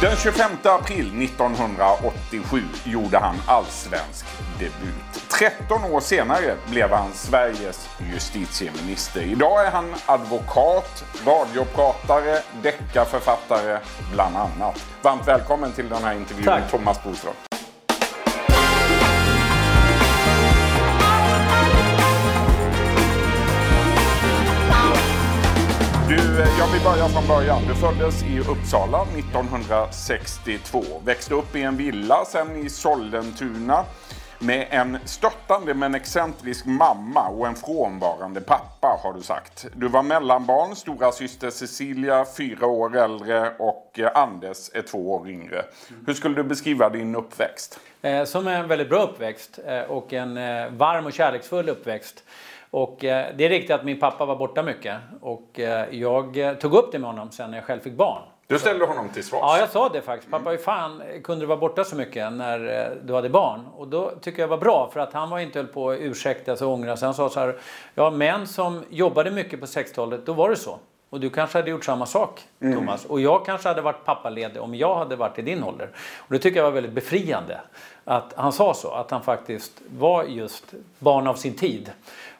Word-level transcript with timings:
Den 0.00 0.16
25 0.16 0.50
april 0.64 1.22
1987 1.22 2.62
gjorde 2.84 3.18
han 3.18 3.36
allsvensk 3.46 4.26
debut. 4.58 5.28
13 5.28 5.84
år 5.84 6.00
senare 6.00 6.56
blev 6.70 6.90
han 6.90 7.12
Sveriges 7.12 7.88
justitieminister. 8.12 9.20
Idag 9.20 9.66
är 9.66 9.70
han 9.70 9.94
advokat, 10.06 11.04
radiopratare, 11.26 12.42
deckarförfattare 12.62 13.78
bland 14.12 14.36
annat. 14.36 14.86
Varmt 15.02 15.28
välkommen 15.28 15.72
till 15.72 15.88
den 15.88 16.04
här 16.04 16.14
intervjun 16.14 16.44
Tack. 16.44 16.70
Thomas 16.70 17.04
Bodström. 17.04 17.34
Vi 26.76 26.84
börjar 26.84 27.08
från 27.08 27.26
början. 27.28 27.62
Du 27.68 27.74
föddes 27.74 28.22
i 28.22 28.38
Uppsala 28.38 29.02
1962. 29.02 30.82
Växte 31.04 31.34
upp 31.34 31.56
i 31.56 31.62
en 31.62 31.76
villa, 31.76 32.24
sen 32.24 32.56
i 32.56 32.70
Sollentuna. 32.70 33.84
Med 34.38 34.66
en 34.70 34.98
stöttande 35.04 35.74
men 35.74 35.94
excentrisk 35.94 36.66
mamma 36.66 37.28
och 37.28 37.46
en 37.46 37.54
frånvarande 37.54 38.40
pappa 38.40 39.00
har 39.02 39.12
du 39.12 39.22
sagt. 39.22 39.66
Du 39.74 39.88
var 39.88 40.02
mellanbarn, 40.02 40.76
stora 40.76 41.12
syster 41.12 41.50
Cecilia 41.50 42.26
fyra 42.36 42.66
år 42.66 42.96
äldre 42.96 43.52
och 43.58 44.00
Anders 44.14 44.70
är 44.74 44.82
två 44.82 45.12
år 45.14 45.28
yngre. 45.28 45.64
Hur 46.06 46.14
skulle 46.14 46.34
du 46.34 46.42
beskriva 46.42 46.88
din 46.88 47.16
uppväxt? 47.16 47.80
Eh, 48.02 48.24
som 48.24 48.48
en 48.48 48.68
väldigt 48.68 48.88
bra 48.88 49.02
uppväxt 49.02 49.58
eh, 49.66 49.80
och 49.80 50.12
en 50.12 50.36
eh, 50.36 50.70
varm 50.70 51.06
och 51.06 51.12
kärleksfull 51.12 51.68
uppväxt. 51.68 52.22
Och 52.70 53.04
eh, 53.04 53.26
det 53.36 53.44
är 53.44 53.48
riktigt 53.48 53.70
att 53.70 53.84
min 53.84 54.00
pappa 54.00 54.24
var 54.24 54.36
borta 54.36 54.62
mycket 54.62 54.96
och 55.20 55.60
eh, 55.60 55.86
jag 55.90 56.38
eh, 56.38 56.54
tog 56.54 56.74
upp 56.74 56.92
det 56.92 56.98
med 56.98 57.10
honom 57.10 57.30
sen 57.30 57.50
när 57.50 57.58
jag 57.58 57.64
själv 57.64 57.80
fick 57.80 57.92
barn. 57.92 58.22
Du 58.48 58.58
ställde 58.58 58.84
honom 58.84 59.08
till 59.08 59.24
svars. 59.24 59.40
Ja, 59.42 59.58
jag 59.58 59.68
sa 59.68 59.88
det 59.88 60.02
faktiskt. 60.02 60.30
Pappa, 60.30 60.50
hur 60.50 60.58
fan 60.58 61.02
kunde 61.24 61.42
du 61.42 61.46
vara 61.46 61.58
borta 61.58 61.84
så 61.84 61.96
mycket 61.96 62.32
när 62.32 62.90
du 63.04 63.14
hade 63.14 63.28
barn? 63.28 63.66
Och 63.76 63.88
då 63.88 64.10
tycker 64.20 64.42
jag 64.42 64.48
var 64.48 64.58
bra 64.58 64.90
för 64.92 65.00
att 65.00 65.12
han 65.12 65.30
var 65.30 65.38
inte 65.38 65.58
höll 65.58 65.66
på 65.66 65.90
att 65.90 65.98
ursäkta 66.00 66.56
sig 66.56 66.66
och 66.66 66.72
ångra 66.72 66.96
sig. 66.96 67.06
Han 67.06 67.14
sa 67.14 67.28
så 67.28 67.40
här, 67.40 67.56
ja 67.94 68.10
män 68.10 68.46
som 68.46 68.84
jobbade 68.90 69.30
mycket 69.30 69.60
på 69.60 69.66
60-talet, 69.66 70.26
då 70.26 70.32
var 70.32 70.50
det 70.50 70.56
så. 70.56 70.78
Och 71.10 71.20
du 71.20 71.30
kanske 71.30 71.58
hade 71.58 71.70
gjort 71.70 71.84
samma 71.84 72.06
sak, 72.06 72.40
Thomas. 72.60 73.04
Och 73.04 73.20
jag 73.20 73.46
kanske 73.46 73.68
hade 73.68 73.80
varit 73.80 74.04
pappaledig 74.04 74.62
om 74.62 74.74
jag 74.74 74.94
hade 74.96 75.16
varit 75.16 75.38
i 75.38 75.42
din 75.42 75.64
ålder. 75.64 75.88
Och 76.18 76.32
det 76.32 76.38
tycker 76.38 76.56
jag 76.56 76.64
var 76.64 76.70
väldigt 76.70 76.92
befriande. 76.92 77.60
Att 78.04 78.32
han 78.36 78.52
sa 78.52 78.74
så, 78.74 78.90
att 78.90 79.10
han 79.10 79.22
faktiskt 79.22 79.72
var 79.98 80.24
just 80.24 80.64
barn 80.98 81.26
av 81.26 81.34
sin 81.34 81.54
tid. 81.54 81.90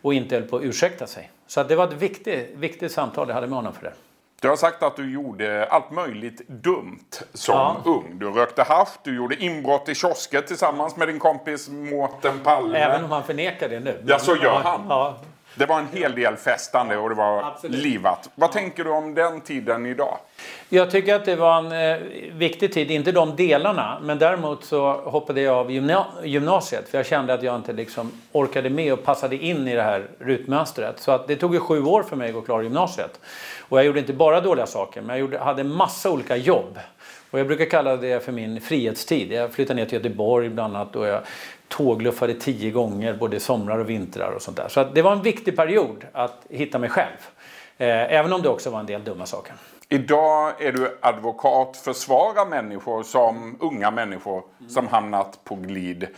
Och 0.02 0.14
inte 0.14 0.34
höll 0.34 0.44
på 0.44 0.56
att 0.56 0.62
ursäkta 0.62 1.06
sig. 1.06 1.30
Så 1.46 1.60
att 1.60 1.68
det 1.68 1.76
var 1.76 1.84
ett 1.86 1.92
viktigt, 1.92 2.50
viktigt 2.56 2.92
samtal 2.92 3.28
jag 3.28 3.34
hade 3.34 3.46
med 3.46 3.56
honom 3.56 3.72
för 3.72 3.82
det. 3.82 3.92
Du 4.40 4.48
har 4.48 4.56
sagt 4.56 4.82
att 4.82 4.96
du 4.96 5.12
gjorde 5.12 5.66
allt 5.70 5.90
möjligt 5.90 6.48
dumt 6.48 6.98
som 7.34 7.54
Ja. 7.54 7.76
ung. 7.84 8.18
Du 8.18 8.30
rökte 8.30 8.62
hasch, 8.62 8.88
du 9.02 9.16
gjorde 9.16 9.36
inbrott 9.36 9.88
i 9.88 9.94
kiosker 9.94 10.40
tillsammans 10.40 10.96
med 10.96 11.08
din 11.08 11.18
kompis 11.18 11.68
Mårten 11.68 12.40
Palme. 12.44 12.78
Även 12.78 13.04
om 13.04 13.10
han 13.12 13.24
förnekar 13.24 13.68
det 13.68 13.80
nu. 13.80 14.02
Ja, 14.06 14.18
så 14.18 14.36
gör 14.36 14.60
han. 14.64 14.86
Ja, 14.88 15.16
Det 15.58 15.66
var 15.66 15.78
en 15.78 15.88
hel 15.92 16.14
del 16.14 16.36
festande 16.36 16.96
och 16.96 17.08
det 17.08 17.14
var 17.14 17.42
Absolut. 17.42 17.76
livat. 17.82 18.30
Vad 18.34 18.52
tänker 18.52 18.84
du 18.84 18.90
om 18.90 19.14
den 19.14 19.40
tiden 19.40 19.86
idag? 19.86 20.18
Jag 20.68 20.90
tycker 20.90 21.14
att 21.14 21.24
det 21.24 21.36
var 21.36 21.58
en 21.58 21.72
eh, 21.72 22.06
viktig 22.32 22.72
tid, 22.72 22.90
inte 22.90 23.12
de 23.12 23.36
delarna, 23.36 23.98
men 24.02 24.18
däremot 24.18 24.64
så 24.64 24.92
hoppade 24.92 25.40
jag 25.40 25.54
av 25.56 25.70
gymna- 25.70 26.06
gymnasiet 26.24 26.88
för 26.88 26.98
jag 26.98 27.06
kände 27.06 27.34
att 27.34 27.42
jag 27.42 27.56
inte 27.56 27.72
liksom 27.72 28.12
orkade 28.32 28.70
med 28.70 28.92
och 28.92 29.04
passade 29.04 29.36
in 29.36 29.68
i 29.68 29.74
det 29.74 29.82
här 29.82 30.06
rutmönstret. 30.18 31.00
Så 31.00 31.12
att 31.12 31.28
det 31.28 31.36
tog 31.36 31.54
ju 31.54 31.60
sju 31.60 31.82
år 31.84 32.02
för 32.02 32.16
mig 32.16 32.28
att 32.28 32.34
gå 32.34 32.40
klar 32.40 32.62
gymnasiet. 32.62 33.20
Och 33.68 33.78
jag 33.78 33.84
gjorde 33.86 33.98
inte 34.00 34.12
bara 34.12 34.40
dåliga 34.40 34.66
saker, 34.66 35.00
men 35.00 35.08
jag 35.10 35.18
gjorde, 35.18 35.38
hade 35.38 35.64
massa 35.64 36.10
olika 36.10 36.36
jobb. 36.36 36.78
Och 37.30 37.38
jag 37.38 37.46
brukar 37.46 37.64
kalla 37.64 37.96
det 37.96 38.24
för 38.24 38.32
min 38.32 38.60
frihetstid. 38.60 39.32
Jag 39.32 39.52
flyttade 39.52 39.80
ner 39.80 39.86
till 39.86 39.96
Göteborg 39.96 40.48
bland 40.48 40.76
annat 40.76 40.96
och 40.96 41.06
jag 41.06 41.20
tågluffade 41.68 42.34
tio 42.34 42.70
gånger 42.70 43.14
både 43.14 43.40
somrar 43.40 43.78
och 43.78 43.90
vintrar 43.90 44.30
och 44.30 44.42
sånt 44.42 44.56
där. 44.56 44.68
Så 44.68 44.80
att 44.80 44.94
det 44.94 45.02
var 45.02 45.12
en 45.12 45.22
viktig 45.22 45.56
period 45.56 46.06
att 46.12 46.46
hitta 46.50 46.78
mig 46.78 46.90
själv. 46.90 47.16
Eh, 47.78 48.14
även 48.14 48.32
om 48.32 48.42
det 48.42 48.48
också 48.48 48.70
var 48.70 48.80
en 48.80 48.86
del 48.86 49.04
dumma 49.04 49.26
saker. 49.26 49.54
Idag 49.88 50.62
är 50.62 50.72
du 50.72 50.98
advokat, 51.00 51.76
försvarar 51.76 52.46
människor 52.46 53.02
som 53.02 53.56
unga 53.60 53.90
människor 53.90 54.42
som 54.68 54.88
hamnat 54.88 55.44
på 55.44 55.54
glid. 55.54 56.08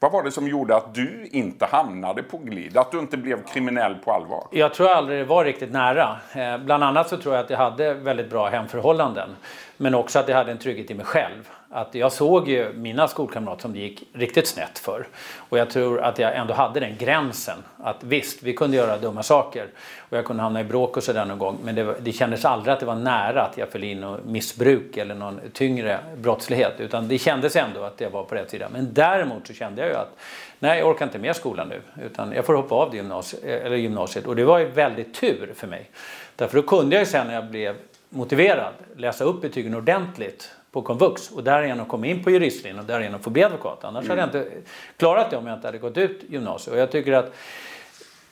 Vad 0.00 0.12
var 0.12 0.22
det 0.22 0.30
som 0.30 0.48
gjorde 0.48 0.76
att 0.76 0.94
du 0.94 1.28
inte 1.32 1.66
hamnade 1.66 2.22
på 2.22 2.38
glid? 2.38 2.76
Att 2.76 2.90
du 2.90 2.98
inte 2.98 3.16
blev 3.16 3.44
kriminell 3.44 3.94
på 3.94 4.12
allvar? 4.12 4.46
Jag 4.50 4.74
tror 4.74 4.88
aldrig 4.88 5.18
det 5.18 5.24
var 5.24 5.44
riktigt 5.44 5.72
nära. 5.72 6.16
Eh, 6.34 6.58
bland 6.58 6.84
annat 6.84 7.08
så 7.08 7.16
tror 7.16 7.34
jag 7.34 7.44
att 7.44 7.50
jag 7.50 7.58
hade 7.58 7.94
väldigt 7.94 8.30
bra 8.30 8.48
hemförhållanden. 8.48 9.30
Men 9.76 9.94
också 9.94 10.18
att 10.18 10.28
jag 10.28 10.36
hade 10.36 10.52
en 10.52 10.58
trygghet 10.58 10.90
i 10.90 10.94
mig 10.94 11.06
själv. 11.06 11.50
Att 11.76 11.94
jag 11.94 12.12
såg 12.12 12.48
ju 12.48 12.72
mina 12.72 13.08
skolkamrater 13.08 13.62
som 13.62 13.72
det 13.72 13.78
gick 13.78 14.08
riktigt 14.12 14.48
snett 14.48 14.78
för. 14.78 15.06
Och 15.36 15.58
jag 15.58 15.70
tror 15.70 16.00
att 16.00 16.18
jag 16.18 16.36
ändå 16.36 16.54
hade 16.54 16.80
den 16.80 16.96
gränsen. 16.96 17.58
Att 17.82 18.04
visst, 18.04 18.42
vi 18.42 18.52
kunde 18.52 18.76
göra 18.76 18.98
dumma 18.98 19.22
saker. 19.22 19.66
Och 19.98 20.16
jag 20.16 20.24
kunde 20.24 20.42
hamna 20.42 20.60
i 20.60 20.64
bråk 20.64 20.96
och 20.96 21.02
sådär 21.02 21.24
någon 21.24 21.38
gång. 21.38 21.58
Men 21.64 21.74
det, 21.74 21.94
det 22.00 22.12
kändes 22.12 22.44
aldrig 22.44 22.72
att 22.72 22.80
det 22.80 22.86
var 22.86 22.94
nära 22.94 23.42
att 23.42 23.58
jag 23.58 23.68
föll 23.68 23.84
in 23.84 24.04
i 24.04 24.16
missbruk 24.26 24.96
eller 24.96 25.14
någon 25.14 25.40
tyngre 25.52 25.98
brottslighet. 26.16 26.72
Utan 26.78 27.08
det 27.08 27.18
kändes 27.18 27.56
ändå 27.56 27.82
att 27.82 28.00
jag 28.00 28.10
var 28.10 28.24
på 28.24 28.34
rätt 28.34 28.50
sida. 28.50 28.68
Men 28.72 28.88
däremot 28.92 29.46
så 29.46 29.52
kände 29.52 29.82
jag 29.82 29.90
ju 29.90 29.96
att 29.96 30.16
nej, 30.58 30.78
jag 30.78 30.88
orkar 30.88 31.04
inte 31.04 31.18
med 31.18 31.36
skolan 31.36 31.68
nu. 31.68 31.80
Utan 32.04 32.32
jag 32.32 32.44
får 32.44 32.54
hoppa 32.54 32.74
av 32.74 32.94
gymnasiet, 32.94 33.44
eller 33.44 33.76
gymnasiet. 33.76 34.26
Och 34.26 34.36
det 34.36 34.44
var 34.44 34.58
ju 34.58 34.64
väldigt 34.64 35.14
tur 35.14 35.52
för 35.56 35.66
mig. 35.66 35.90
Därför 36.36 36.56
då 36.56 36.62
kunde 36.62 36.96
jag 36.96 37.00
ju 37.00 37.06
sen 37.06 37.26
när 37.26 37.34
jag 37.34 37.46
blev 37.46 37.76
motiverad 38.08 38.74
läsa 38.96 39.24
upp 39.24 39.42
betygen 39.42 39.74
ordentligt 39.74 40.50
på 40.70 40.82
komvux 40.82 41.30
och 41.30 41.44
därigenom 41.44 41.86
komma 41.86 42.06
in 42.06 42.24
på 42.24 42.30
juristlinjen 42.30 42.80
och 42.80 42.86
därigenom 42.86 43.20
få 43.20 43.30
bli 43.30 43.42
advokat. 43.42 43.84
Annars 43.84 44.08
hade 44.08 44.20
jag 44.20 44.28
inte 44.28 44.48
klarat 44.96 45.30
det 45.30 45.36
om 45.36 45.46
jag 45.46 45.56
inte 45.56 45.68
hade 45.68 45.78
gått 45.78 45.96
ut 45.96 46.24
gymnasiet. 46.28 46.74
Och 46.74 46.80
jag 46.80 46.90
tycker 46.90 47.12
att 47.12 47.34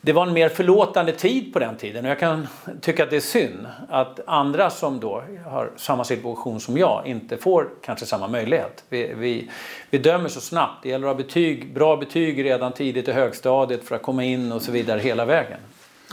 det 0.04 0.12
var 0.12 0.26
en 0.26 0.32
mer 0.32 0.48
förlåtande 0.48 1.12
tid 1.12 1.52
på 1.52 1.58
den 1.58 1.76
tiden 1.76 2.04
och 2.04 2.10
jag 2.10 2.18
kan 2.18 2.48
tycka 2.80 3.02
att 3.02 3.10
det 3.10 3.16
är 3.16 3.20
synd 3.20 3.66
att 3.88 4.20
andra 4.26 4.70
som 4.70 5.00
då 5.00 5.22
har 5.46 5.70
samma 5.76 6.04
situation 6.04 6.60
som 6.60 6.78
jag 6.78 7.06
inte 7.06 7.36
får 7.36 7.68
kanske 7.84 8.06
samma 8.06 8.28
möjlighet. 8.28 8.84
Vi, 8.88 9.14
vi, 9.14 9.50
vi 9.90 9.98
dömer 9.98 10.28
så 10.28 10.40
snabbt. 10.40 10.82
Det 10.82 10.88
gäller 10.88 11.06
att 11.06 11.16
ha 11.16 11.24
betyg, 11.24 11.74
bra 11.74 11.96
betyg 11.96 12.44
redan 12.44 12.72
tidigt 12.72 13.08
i 13.08 13.12
högstadiet 13.12 13.84
för 13.84 13.96
att 13.96 14.02
komma 14.02 14.24
in 14.24 14.52
och 14.52 14.62
så 14.62 14.72
vidare 14.72 15.00
hela 15.00 15.24
vägen. 15.24 15.58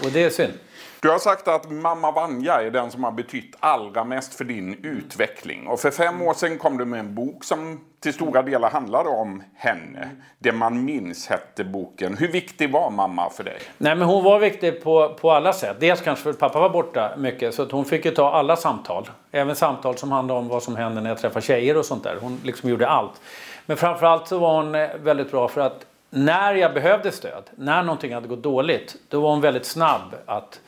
Och 0.04 0.12
det 0.12 0.24
är 0.24 0.30
synd. 0.30 0.54
Du 1.02 1.10
har 1.10 1.20
sagt 1.20 1.48
att 1.48 1.72
mamma 1.72 2.12
Vanja 2.12 2.62
är 2.62 2.72
den 2.72 2.92
som 2.92 3.04
har 3.04 3.12
betytt 3.12 3.56
allra 3.60 4.04
mest 4.04 4.34
för 4.34 4.44
din 4.44 4.74
utveckling. 4.84 5.68
Och 5.68 5.80
för 5.80 5.92
fem 5.92 6.22
år 6.22 6.34
sedan 6.34 6.58
kom 6.58 6.78
du 6.78 6.86
med 6.86 7.00
en 7.00 7.16
bok 7.16 7.44
som 7.44 7.80
till 8.00 8.14
stora 8.14 8.42
delar 8.42 8.70
handlade 8.70 9.10
om 9.10 9.44
henne. 9.56 10.10
Det 10.40 10.52
man 10.52 10.86
minns 10.86 11.28
hette 11.28 11.64
boken. 11.64 12.18
Hur 12.18 12.28
viktig 12.28 12.72
var 12.72 12.90
mamma 12.90 13.30
för 13.30 13.44
dig? 13.44 13.58
Nej 13.78 13.96
men 13.96 14.08
hon 14.08 14.24
var 14.24 14.40
viktig 14.40 14.84
på, 14.84 15.18
på 15.22 15.32
alla 15.32 15.54
sätt. 15.54 15.78
Dels 15.80 16.02
kanske 16.02 16.24
för 16.24 16.30
att 16.30 16.40
pappa 16.40 16.60
var 16.60 16.70
borta 16.70 17.12
mycket 17.18 17.54
så 17.54 17.62
att 17.62 17.72
hon 17.72 17.86
fick 17.86 18.06
ju 18.06 18.12
ta 18.12 18.32
alla 18.32 18.56
samtal. 18.56 19.10
Även 19.32 19.56
samtal 19.56 19.98
som 19.98 20.12
handlade 20.12 20.40
om 20.40 20.48
vad 20.48 20.64
som 20.64 20.76
händer 20.76 21.02
när 21.02 21.10
jag 21.10 21.20
träffar 21.20 21.42
tjejer 21.42 21.78
och 21.78 21.86
sånt 21.86 22.04
där. 22.04 22.18
Hon 22.22 22.40
liksom 22.44 22.70
gjorde 22.70 22.88
allt. 22.88 23.22
Men 23.66 23.78
framförallt 23.78 24.28
så 24.28 24.38
var 24.38 24.56
hon 24.56 24.76
eh, 24.76 24.90
väldigt 24.96 25.32
bra 25.32 25.48
för 25.48 25.62
att 25.62 25.86
när 26.10 26.54
jag 26.54 26.74
behövde 26.74 27.12
stöd, 27.12 27.44
när 27.56 27.84
någonting 27.84 28.14
hade 28.14 28.28
gått 28.28 28.44
dåligt, 28.44 28.96
då 29.08 29.22
var 29.22 29.30
hon 29.30 29.42
väldigt 29.42 29.66
snabb 29.66 30.16
att 30.26 30.60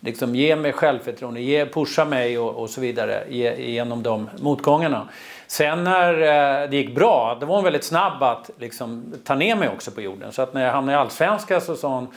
liksom 0.00 0.34
ge 0.34 0.56
mig 0.56 0.72
självförtroende, 0.72 1.40
ge, 1.40 1.66
pusha 1.66 2.04
mig 2.04 2.38
och, 2.38 2.62
och 2.62 2.70
så 2.70 2.80
vidare 2.80 3.24
ge, 3.28 3.70
genom 3.70 4.02
de 4.02 4.30
motgångarna. 4.38 5.08
Sen 5.46 5.84
när 5.84 6.12
eh, 6.14 6.70
det 6.70 6.76
gick 6.76 6.94
bra, 6.94 7.36
då 7.40 7.46
var 7.46 7.54
hon 7.54 7.64
väldigt 7.64 7.84
snabb 7.84 8.22
att 8.22 8.50
liksom, 8.58 9.14
ta 9.24 9.34
ner 9.34 9.56
mig 9.56 9.68
också 9.68 9.90
på 9.90 10.00
jorden. 10.00 10.32
Så 10.32 10.42
att 10.42 10.54
när 10.54 10.64
jag 10.64 10.72
hamnade 10.72 10.98
i 10.98 11.00
Allsvenskan 11.00 11.60
så 11.60 11.76
sa 11.76 11.88
hon 11.88 12.08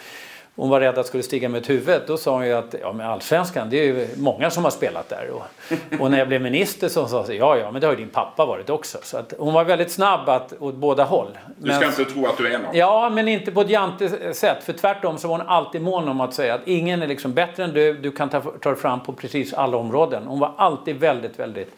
hon 0.55 0.69
var 0.69 0.79
rädd 0.79 0.97
att 0.97 1.07
skulle 1.07 1.23
stiga 1.23 1.49
med 1.49 1.61
ett 1.61 1.69
huvud. 1.69 2.01
Då 2.07 2.17
sa 2.17 2.33
hon 2.33 2.47
ju 2.47 2.53
att 2.53 2.75
ja, 2.81 2.93
men 2.93 3.07
allsvenskan, 3.07 3.69
det 3.69 3.77
är 3.77 3.83
ju 3.83 4.07
många 4.17 4.49
som 4.49 4.63
har 4.63 4.71
spelat 4.71 5.09
där. 5.09 5.29
Och, 5.29 5.43
och 5.99 6.11
när 6.11 6.17
jag 6.17 6.27
blev 6.27 6.41
minister 6.41 6.89
så 6.89 7.07
sa 7.07 7.21
hon 7.21 7.35
ja, 7.35 7.57
ja, 7.57 7.71
men 7.71 7.81
det 7.81 7.87
har 7.87 7.93
ju 7.93 7.99
din 7.99 8.09
pappa 8.09 8.45
varit 8.45 8.69
också. 8.69 8.97
Så 9.03 9.17
att 9.17 9.33
hon 9.37 9.53
var 9.53 9.63
väldigt 9.63 9.91
snabb 9.91 10.29
att, 10.29 10.53
åt 10.59 10.75
båda 10.75 11.03
håll. 11.03 11.37
Du 11.57 11.71
ska 11.71 11.85
inte 11.85 12.05
tro 12.05 12.27
att 12.27 12.37
du 12.37 12.53
är 12.53 12.59
någon. 12.59 12.75
Ja, 12.75 13.09
men 13.09 13.27
inte 13.27 13.51
på 13.51 13.61
ett 13.61 13.69
jantigt 13.69 14.35
sätt. 14.35 14.63
För 14.63 14.73
tvärtom 14.73 15.17
så 15.17 15.27
var 15.27 15.37
hon 15.37 15.47
alltid 15.47 15.81
mån 15.81 16.09
om 16.09 16.21
att 16.21 16.33
säga 16.33 16.53
att 16.53 16.61
ingen 16.65 17.01
är 17.01 17.07
liksom 17.07 17.33
bättre 17.33 17.63
än 17.63 17.73
du. 17.73 17.93
Du 17.93 18.11
kan 18.11 18.29
ta, 18.29 18.41
ta 18.41 18.69
dig 18.69 18.79
fram 18.79 18.99
på 18.99 19.13
precis 19.13 19.53
alla 19.53 19.77
områden. 19.77 20.23
Hon 20.27 20.39
var 20.39 20.51
alltid 20.57 20.95
väldigt, 20.95 21.39
väldigt 21.39 21.75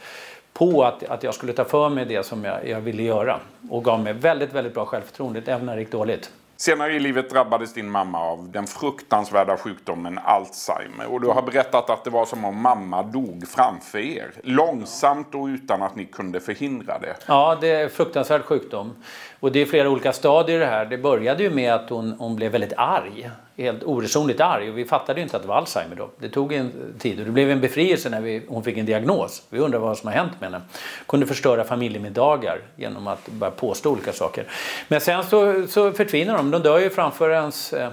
på 0.54 0.84
att, 0.84 1.04
att 1.04 1.24
jag 1.24 1.34
skulle 1.34 1.54
ta 1.54 1.64
för 1.64 1.90
mig 1.90 2.06
det 2.06 2.26
som 2.26 2.46
jag, 2.46 2.68
jag 2.68 2.82
ville 2.82 3.04
göra. 3.04 3.40
Och 3.70 3.84
gav 3.84 4.00
mig 4.00 4.14
väldigt, 4.14 4.54
väldigt 4.54 4.74
bra 4.74 4.86
självförtroende 4.86 5.42
även 5.46 5.66
när 5.66 5.76
det 5.76 5.82
gick 5.82 5.92
dåligt. 5.92 6.32
Senare 6.58 6.94
i 6.94 7.00
livet 7.00 7.30
drabbades 7.30 7.74
din 7.74 7.90
mamma 7.92 8.20
av 8.20 8.50
den 8.52 8.68
fruktansvärda 8.68 9.58
sjukdomen 9.58 10.20
Alzheimer. 10.24 11.06
Och 11.14 11.22
du 11.22 11.28
har 11.28 11.42
berättat 11.42 11.90
att 11.90 12.04
det 12.04 12.10
var 12.10 12.26
som 12.26 12.46
om 12.46 12.62
mamma 12.62 13.04
dog 13.04 13.48
framför 13.48 14.00
er. 14.00 14.32
Långsamt 14.44 15.36
och 15.36 15.46
utan 15.46 15.82
att 15.82 15.96
ni 15.96 16.06
kunde 16.06 16.40
förhindra 16.40 17.00
det. 17.00 17.16
Ja, 17.28 17.58
det 17.62 17.68
är 17.72 17.84
en 17.84 17.90
fruktansvärd 17.90 18.42
sjukdom. 18.42 18.94
Och 19.40 19.52
det 19.52 19.62
är 19.62 19.66
flera 19.66 19.90
olika 19.90 20.14
stadier 20.14 20.58
i 20.58 20.60
det 20.60 20.66
här. 20.66 20.86
Det 20.86 20.98
började 20.98 21.44
ju 21.44 21.50
med 21.50 21.74
att 21.74 21.90
hon, 21.90 22.16
hon 22.20 22.36
blev 22.36 22.52
väldigt 22.52 22.74
arg. 22.78 23.30
Helt 23.58 23.84
oresonligt 23.84 24.42
arg. 24.42 24.70
Och 24.70 24.78
vi 24.78 24.86
fattade 24.86 25.20
ju 25.20 25.24
inte 25.24 25.36
att 25.36 25.42
det 25.42 25.48
var 25.48 25.56
Alzheimer 25.56 25.96
då. 25.96 26.10
Det 26.20 26.30
tog 26.30 26.54
en 26.54 26.72
tid 27.00 27.20
och 27.20 27.26
det 27.26 27.32
blev 27.32 27.52
en 27.52 27.62
befrielse 27.62 28.10
när 28.10 28.22
vi, 28.22 28.42
hon 28.48 28.64
fick 28.64 28.78
en 28.78 28.86
diagnos. 28.86 29.44
Vi 29.50 29.60
undrade 29.60 29.86
vad 29.86 29.98
som 29.98 30.08
har 30.08 30.16
hänt 30.16 30.32
med 30.40 30.52
henne. 30.52 30.64
Kunde 31.08 31.26
förstöra 31.26 31.64
familjemiddagar 31.64 32.60
genom 32.76 33.08
att 33.08 33.28
bara 33.28 33.52
påstå 33.52 33.92
olika 33.92 34.14
saker. 34.14 34.46
Men 34.88 35.02
sen 35.02 35.24
så, 35.24 35.68
så 35.68 35.92
försvinner 35.92 36.34
de. 36.52 36.62
De 36.62 36.70
dör 36.70 36.80
ju 36.80 36.90
framför 36.90 37.30
ens 37.30 37.74
eh, 37.74 37.90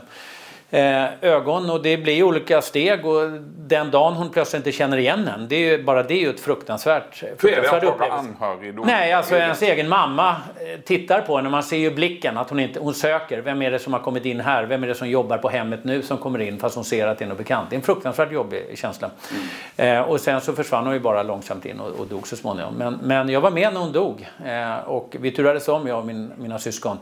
ögon 1.21 1.71
och 1.71 1.83
det 1.83 1.97
blir 1.97 2.23
olika 2.23 2.63
steg 2.63 3.07
och 3.07 3.31
den 3.57 3.91
dagen 3.91 4.15
hon 4.15 4.31
plötsligt 4.31 4.61
inte 4.61 4.73
känner 4.73 4.97
igen 4.97 5.29
en, 5.29 5.49
det 5.49 5.57
är 5.57 5.79
ju, 5.79 5.85
bara 5.85 6.03
det 6.03 6.15
är 6.15 6.19
ju 6.19 6.31
ett 6.31 6.41
fruktansvärt 6.41 7.23
Hur 7.43 7.53
är 7.53 7.63
det 7.63 7.77
att 7.77 7.99
vara 7.99 8.13
anhörig 8.13 8.75
då? 8.75 8.83
Nej, 8.83 9.13
alltså 9.13 9.35
ens 9.35 9.63
egen 9.63 9.89
mamma 9.89 10.31
eh, 10.31 10.81
tittar 10.81 11.21
på 11.21 11.37
henne, 11.37 11.49
man 11.49 11.63
ser 11.63 11.77
ju 11.77 11.91
blicken 11.91 12.39
att 12.39 12.51
hon 12.51 12.61
inte, 12.61 12.81
hon 12.81 12.95
söker, 12.95 13.41
vem 13.41 13.63
är 13.63 13.71
det 13.71 13.79
som 13.79 13.93
har 13.93 14.01
kommit 14.01 14.25
in 14.25 14.41
här, 14.41 14.65
vem 14.65 14.85
är 14.85 14.89
det 14.89 14.95
som 14.95 15.09
jobbar 15.09 15.39
på 15.39 15.49
hemmet 15.49 15.85
nu 15.85 16.03
som 16.03 16.19
kommer 16.19 16.39
in 16.39 16.59
fast 16.59 16.75
hon 16.75 16.85
ser 16.85 17.07
att 17.07 17.19
det 17.19 17.25
är 17.25 17.29
något 17.29 17.39
bekant. 17.39 17.71
Det 17.71 17.75
är 17.75 17.79
en 17.79 17.83
fruktansvärt 17.83 18.33
jobbig 18.33 18.79
känsla. 18.79 19.11
Mm. 19.77 19.99
Eh, 19.99 20.09
och 20.09 20.21
sen 20.21 20.41
så 20.41 20.53
försvann 20.53 20.85
hon 20.85 20.95
ju 20.95 21.01
bara 21.01 21.23
långsamt 21.23 21.67
in 21.67 21.81
och, 21.81 22.01
och 22.01 22.07
dog 22.07 22.29
så 22.29 22.37
småningom. 22.37 22.75
Men, 22.75 22.99
men 23.03 23.29
jag 23.29 23.41
var 23.41 23.51
med 23.51 23.73
när 23.73 23.81
hon 23.81 23.93
dog 23.93 24.29
eh, 24.47 24.79
och 24.79 25.17
vi 25.21 25.31
turades 25.31 25.69
om, 25.69 25.87
jag 25.87 25.99
och 25.99 26.07
min, 26.07 26.33
mina 26.37 26.59
syskon, 26.59 26.99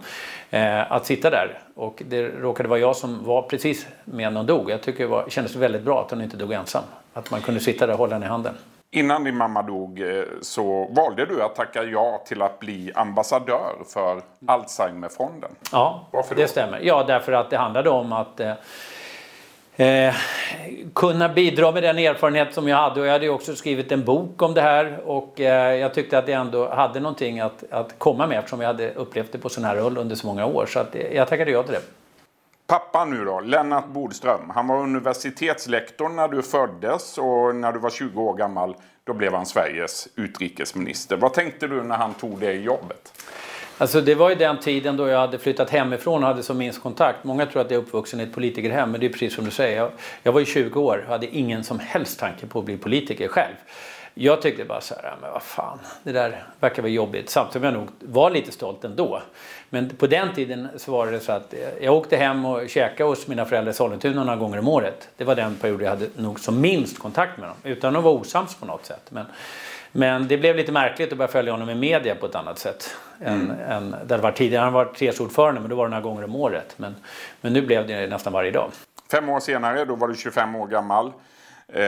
eh, 0.50 0.92
att 0.92 1.06
sitta 1.06 1.30
där. 1.30 1.58
Och 1.80 2.02
det 2.06 2.22
råkade 2.22 2.68
vara 2.68 2.78
jag 2.78 2.96
som 2.96 3.24
var 3.24 3.42
precis 3.42 3.86
med 4.04 4.32
när 4.32 4.40
hon 4.40 4.46
dog. 4.46 4.70
Jag 4.70 4.82
tycker 4.82 5.04
det 5.04 5.10
var, 5.10 5.24
kändes 5.28 5.56
väldigt 5.56 5.82
bra 5.82 6.00
att 6.00 6.10
hon 6.10 6.22
inte 6.22 6.36
dog 6.36 6.52
ensam. 6.52 6.82
Att 7.14 7.30
man 7.30 7.40
kunde 7.40 7.60
sitta 7.60 7.86
där 7.86 7.92
och 7.92 7.98
hålla 7.98 8.14
henne 8.14 8.26
i 8.26 8.28
handen. 8.28 8.54
Innan 8.90 9.24
din 9.24 9.36
mamma 9.36 9.62
dog 9.62 10.00
eh, 10.00 10.24
så 10.42 10.88
valde 10.90 11.26
du 11.26 11.42
att 11.42 11.54
tacka 11.54 11.82
ja 11.82 12.22
till 12.26 12.42
att 12.42 12.58
bli 12.58 12.92
ambassadör 12.94 13.72
för 13.86 14.22
Alzheimerfonden. 14.46 15.50
Ja, 15.72 16.06
Varför 16.10 16.34
det 16.34 16.48
stämmer. 16.48 16.80
Ja, 16.82 17.04
därför 17.06 17.32
att 17.32 17.50
det 17.50 17.56
handlade 17.56 17.90
om 17.90 18.12
att 18.12 18.40
eh, 19.76 20.14
kunna 20.94 21.28
bidra 21.28 21.72
med 21.72 21.82
den 21.82 21.98
erfarenhet 21.98 22.54
som 22.54 22.68
jag 22.68 22.76
hade. 22.76 23.00
Och 23.00 23.06
jag 23.06 23.12
hade 23.12 23.24
ju 23.24 23.30
också 23.30 23.56
skrivit 23.56 23.92
en 23.92 24.04
bok 24.04 24.42
om 24.42 24.54
det 24.54 24.60
här 24.60 25.00
och 25.04 25.40
eh, 25.40 25.74
jag 25.74 25.94
tyckte 25.94 26.18
att 26.18 26.28
jag 26.28 26.40
ändå 26.40 26.68
hade 26.68 27.00
någonting 27.00 27.40
att, 27.40 27.64
att 27.70 27.98
komma 27.98 28.26
med 28.26 28.38
eftersom 28.38 28.60
jag 28.60 28.66
hade 28.66 28.94
upplevt 28.94 29.32
det 29.32 29.38
på 29.38 29.48
sån 29.48 29.64
här 29.64 29.76
roll 29.76 29.98
under 29.98 30.16
så 30.16 30.26
många 30.26 30.46
år. 30.46 30.66
Så 30.66 30.78
att, 30.80 30.94
eh, 30.94 31.14
jag 31.14 31.28
tackade 31.28 31.50
ja 31.50 31.62
till 31.62 31.72
det. 31.72 31.82
Pappa 32.66 33.04
nu 33.04 33.24
då, 33.24 33.40
Lennart 33.40 33.88
Bodström. 33.88 34.50
Han 34.54 34.66
var 34.66 34.76
universitetslektor 34.76 36.08
när 36.08 36.28
du 36.28 36.42
föddes 36.42 37.18
och 37.18 37.54
när 37.54 37.72
du 37.72 37.78
var 37.78 37.90
20 37.90 38.22
år 38.22 38.36
gammal 38.36 38.74
då 39.04 39.12
blev 39.12 39.34
han 39.34 39.46
Sveriges 39.46 40.08
utrikesminister. 40.16 41.16
Vad 41.16 41.32
tänkte 41.32 41.66
du 41.66 41.82
när 41.82 41.96
han 41.96 42.14
tog 42.14 42.38
det 42.38 42.52
jobbet? 42.52 43.12
Alltså 43.80 44.00
det 44.00 44.14
var 44.14 44.28
ju 44.28 44.34
den 44.34 44.58
tiden 44.58 44.96
då 44.96 45.08
jag 45.08 45.18
hade 45.18 45.38
flyttat 45.38 45.70
hemifrån 45.70 46.22
och 46.22 46.28
hade 46.28 46.42
som 46.42 46.58
minst 46.58 46.82
kontakt. 46.82 47.24
Många 47.24 47.46
tror 47.46 47.62
att 47.62 47.70
jag 47.70 47.78
är 47.78 47.82
uppvuxen 47.82 48.20
i 48.20 48.22
ett 48.22 48.32
politikerhem, 48.32 48.90
men 48.90 49.00
det 49.00 49.06
är 49.06 49.10
precis 49.10 49.34
som 49.34 49.44
du 49.44 49.50
säger. 49.50 49.76
Jag, 49.76 49.90
jag 50.22 50.32
var 50.32 50.40
ju 50.40 50.46
20 50.46 50.80
år 50.80 51.04
och 51.06 51.12
hade 51.12 51.26
ingen 51.26 51.64
som 51.64 51.78
helst 51.78 52.20
tanke 52.20 52.46
på 52.46 52.58
att 52.58 52.64
bli 52.64 52.76
politiker 52.76 53.28
själv. 53.28 53.54
Jag 54.14 54.42
tyckte 54.42 54.64
bara 54.64 54.80
så 54.80 54.94
här, 55.02 55.16
men 55.20 55.32
vad 55.32 55.42
fan, 55.42 55.78
det 56.02 56.12
där 56.12 56.44
verkar 56.60 56.82
vara 56.82 56.92
jobbigt. 56.92 57.30
Samtidigt 57.30 57.52
som 57.52 57.64
jag 57.64 57.74
nog 57.74 57.88
var 58.00 58.30
lite 58.30 58.52
stolt 58.52 58.84
ändå. 58.84 59.22
Men 59.70 59.88
på 59.88 60.06
den 60.06 60.34
tiden 60.34 60.68
så 60.76 60.92
var 60.92 61.06
det 61.06 61.20
så 61.20 61.32
att 61.32 61.54
eh, 61.54 61.60
jag 61.80 61.94
åkte 61.94 62.16
hem 62.16 62.44
och 62.44 62.68
käkade 62.68 63.10
hos 63.10 63.26
mina 63.26 63.44
föräldrar 63.44 63.72
i 63.72 63.74
Sollentuna 63.74 64.24
några 64.24 64.36
gånger 64.36 64.58
om 64.58 64.68
året. 64.68 65.08
Det 65.16 65.24
var 65.24 65.34
den 65.34 65.54
period 65.54 65.82
jag 65.82 65.90
hade 65.90 66.06
nog 66.16 66.40
som 66.40 66.60
minst 66.60 66.98
kontakt 66.98 67.38
med 67.38 67.48
dem, 67.48 67.56
utan 67.64 67.96
att 67.96 68.04
vara 68.04 68.14
osams 68.14 68.54
på 68.54 68.66
något 68.66 68.86
sätt. 68.86 69.02
Men, 69.08 69.26
men 69.92 70.28
det 70.28 70.38
blev 70.38 70.56
lite 70.56 70.72
märkligt 70.72 71.12
att 71.12 71.18
börja 71.18 71.28
följa 71.28 71.52
honom 71.52 71.70
i 71.70 71.74
media 71.74 72.14
på 72.14 72.26
ett 72.26 72.34
annat 72.34 72.58
sätt. 72.58 72.96
Mm. 73.20 73.50
Än, 73.50 73.60
än 73.60 73.96
där 74.06 74.18
var 74.18 74.32
tidigare. 74.32 74.64
Han 74.64 74.72
var 74.72 74.84
treårsordförande 74.84 75.60
men 75.60 75.70
då 75.70 75.76
var 75.76 75.84
det 75.84 75.90
några 75.90 76.02
gånger 76.02 76.24
om 76.24 76.36
året. 76.36 76.74
Men, 76.76 76.96
men 77.40 77.52
nu 77.52 77.62
blev 77.62 77.86
det 77.86 78.06
nästan 78.06 78.32
varje 78.32 78.50
dag. 78.50 78.70
Fem 79.10 79.28
år 79.28 79.40
senare, 79.40 79.84
då 79.84 79.94
var 79.94 80.08
du 80.08 80.14
25 80.14 80.56
år 80.56 80.66
gammal. 80.66 81.06
Eh, 81.68 81.82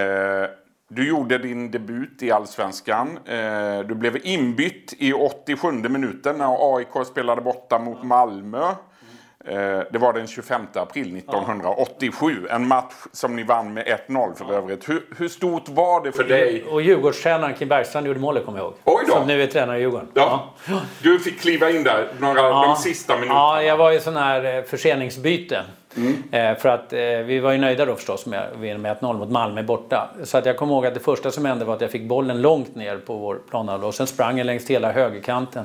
du 0.88 1.08
gjorde 1.08 1.38
din 1.38 1.70
debut 1.70 2.22
i 2.22 2.30
Allsvenskan. 2.30 3.18
Eh, 3.24 3.80
du 3.80 3.94
blev 3.94 4.26
inbytt 4.26 4.94
i 4.98 5.12
87 5.12 5.72
minuten 5.72 6.38
när 6.38 6.76
AIK 6.76 7.06
spelade 7.06 7.40
borta 7.40 7.78
mot 7.78 8.02
Malmö. 8.02 8.74
Eh, 9.44 9.80
det 9.90 9.98
var 9.98 10.12
den 10.12 10.26
25 10.26 10.66
april 10.74 11.16
1987. 11.16 12.46
En 12.50 12.68
match 12.68 12.94
som 13.12 13.36
ni 13.36 13.42
vann 13.42 13.74
med 13.74 14.00
1-0 14.08 14.34
för 14.34 14.54
övrigt. 14.54 14.88
Hur, 14.88 15.02
hur, 15.16 15.28
stort 15.28 15.68
var 15.68 16.04
det 16.04 16.12
för 16.12 16.24
dig? 16.24 16.64
Och 16.70 16.82
Djurgårdstränaren 16.82 17.54
Kim 17.54 17.68
Bergstrand 17.68 18.06
gjorde 18.06 18.20
målet 18.20 18.44
kommer 18.44 18.58
jag 18.58 18.64
ihåg. 18.64 18.74
Oj 18.84 19.04
då. 19.06 19.12
Som 19.12 19.26
nu 19.26 19.42
är 19.42 19.46
tränare 19.46 19.78
i 19.78 19.80
Djurgården. 19.80 20.08
Ja. 20.14 20.52
ja. 20.68 20.80
Du 21.02 21.18
fick 21.18 21.40
kliva 21.40 21.70
in 21.70 21.82
där 21.82 22.08
några, 22.18 22.40
ja. 22.40 22.66
de 22.66 22.82
sista 22.82 23.14
minuterna. 23.14 23.38
Ja, 23.38 23.62
jag 23.62 23.76
var 23.76 23.92
i 23.92 24.00
sån 24.00 24.16
här 24.16 24.56
eh, 24.56 24.62
förseningsbyte. 24.62 25.62
Mm. 25.96 26.56
För 26.56 26.68
att 26.68 26.92
vi 27.26 27.40
var 27.40 27.52
ju 27.52 27.58
nöjda 27.58 27.84
då 27.84 27.94
förstås 27.94 28.26
med, 28.26 28.80
med 28.80 28.96
1-0 28.96 29.18
mot 29.18 29.30
Malmö 29.30 29.62
borta. 29.62 30.10
Så 30.24 30.38
att 30.38 30.46
jag 30.46 30.56
kommer 30.56 30.74
ihåg 30.74 30.86
att 30.86 30.94
det 30.94 31.00
första 31.00 31.30
som 31.30 31.44
hände 31.44 31.64
var 31.64 31.74
att 31.74 31.80
jag 31.80 31.90
fick 31.90 32.02
bollen 32.02 32.42
långt 32.42 32.74
ner 32.74 32.96
på 32.96 33.16
vår 33.16 33.40
planhalva 33.50 33.86
och 33.86 33.94
sen 33.94 34.06
sprang 34.06 34.38
jag 34.38 34.44
längs 34.44 34.70
hela 34.70 34.92
högerkanten. 34.92 35.64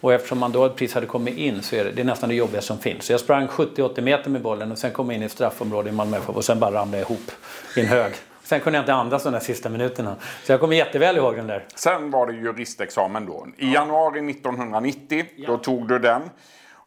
Och 0.00 0.12
eftersom 0.12 0.38
man 0.38 0.52
då 0.52 0.68
precis 0.68 0.94
hade 0.94 1.06
kommit 1.06 1.36
in 1.36 1.62
så 1.62 1.76
är 1.76 1.84
det, 1.84 1.90
det 1.90 2.02
är 2.02 2.04
nästan 2.04 2.28
det 2.28 2.34
jobbigaste 2.34 2.66
som 2.66 2.78
finns. 2.78 3.04
Så 3.04 3.12
jag 3.12 3.20
sprang 3.20 3.46
70-80 3.46 4.00
meter 4.00 4.30
med 4.30 4.42
bollen 4.42 4.72
och 4.72 4.78
sen 4.78 4.92
kom 4.92 5.06
jag 5.06 5.16
in 5.16 5.22
i 5.22 5.26
ett 5.26 5.32
straffområde 5.32 5.88
i 5.88 5.92
Malmö 5.92 6.16
FF 6.16 6.28
och 6.28 6.44
sen 6.44 6.60
bara 6.60 6.70
ramlade 6.70 6.98
jag 6.98 7.06
ihop 7.06 7.30
i 7.76 7.80
en 7.80 7.86
hög. 7.86 8.12
Sen 8.42 8.60
kunde 8.60 8.76
jag 8.76 8.82
inte 8.82 8.94
andas 8.94 9.22
de 9.22 9.32
där 9.32 9.40
sista 9.40 9.68
minuterna. 9.68 10.16
Så 10.44 10.52
jag 10.52 10.60
kommer 10.60 10.76
jätteväl 10.76 11.16
ihåg 11.16 11.36
den 11.36 11.46
där. 11.46 11.64
Sen 11.74 12.10
var 12.10 12.26
det 12.26 12.32
juristexamen 12.32 13.26
då. 13.26 13.46
I 13.56 13.72
januari 13.72 14.30
1990, 14.30 15.24
ja. 15.36 15.46
då 15.46 15.58
tog 15.58 15.88
du 15.88 15.98
den. 15.98 16.22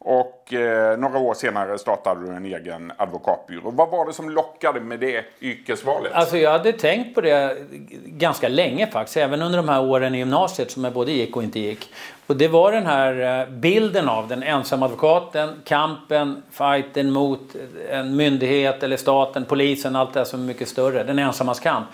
Och 0.05 0.53
eh, 0.53 0.97
några 0.97 1.19
år 1.19 1.33
senare 1.33 1.77
startade 1.77 2.25
du 2.25 2.31
en 2.31 2.45
egen 2.45 2.91
advokatbyrå. 2.97 3.71
Vad 3.71 3.89
var 3.89 4.05
det 4.05 4.13
som 4.13 4.29
lockade 4.29 4.79
med 4.79 4.99
det 4.99 5.25
yrkesvalet? 5.41 6.13
Alltså 6.13 6.37
jag 6.37 6.51
hade 6.51 6.73
tänkt 6.73 7.15
på 7.15 7.21
det 7.21 7.57
ganska 8.05 8.47
länge 8.47 8.87
faktiskt. 8.87 9.17
Även 9.17 9.41
under 9.41 9.57
de 9.57 9.69
här 9.69 9.83
åren 9.83 10.15
i 10.15 10.17
gymnasiet 10.17 10.71
som 10.71 10.83
jag 10.83 10.93
både 10.93 11.11
gick 11.11 11.35
och 11.35 11.43
inte 11.43 11.59
gick. 11.59 11.89
Och 12.27 12.35
det 12.35 12.47
var 12.47 12.71
den 12.71 12.85
här 12.85 13.41
eh, 13.41 13.49
bilden 13.49 14.09
av 14.09 14.27
den 14.27 14.43
ensamma 14.43 14.85
advokaten, 14.85 15.61
kampen, 15.65 16.43
fighten 16.51 17.11
mot 17.11 17.55
eh, 17.89 17.99
en 17.99 18.15
myndighet 18.15 18.83
eller 18.83 18.97
staten, 18.97 19.45
polisen, 19.45 19.95
allt 19.95 20.13
det 20.13 20.25
som 20.25 20.41
är 20.41 20.45
mycket 20.45 20.67
större. 20.67 21.03
Den 21.03 21.19
ensammas 21.19 21.59
kamp. 21.59 21.87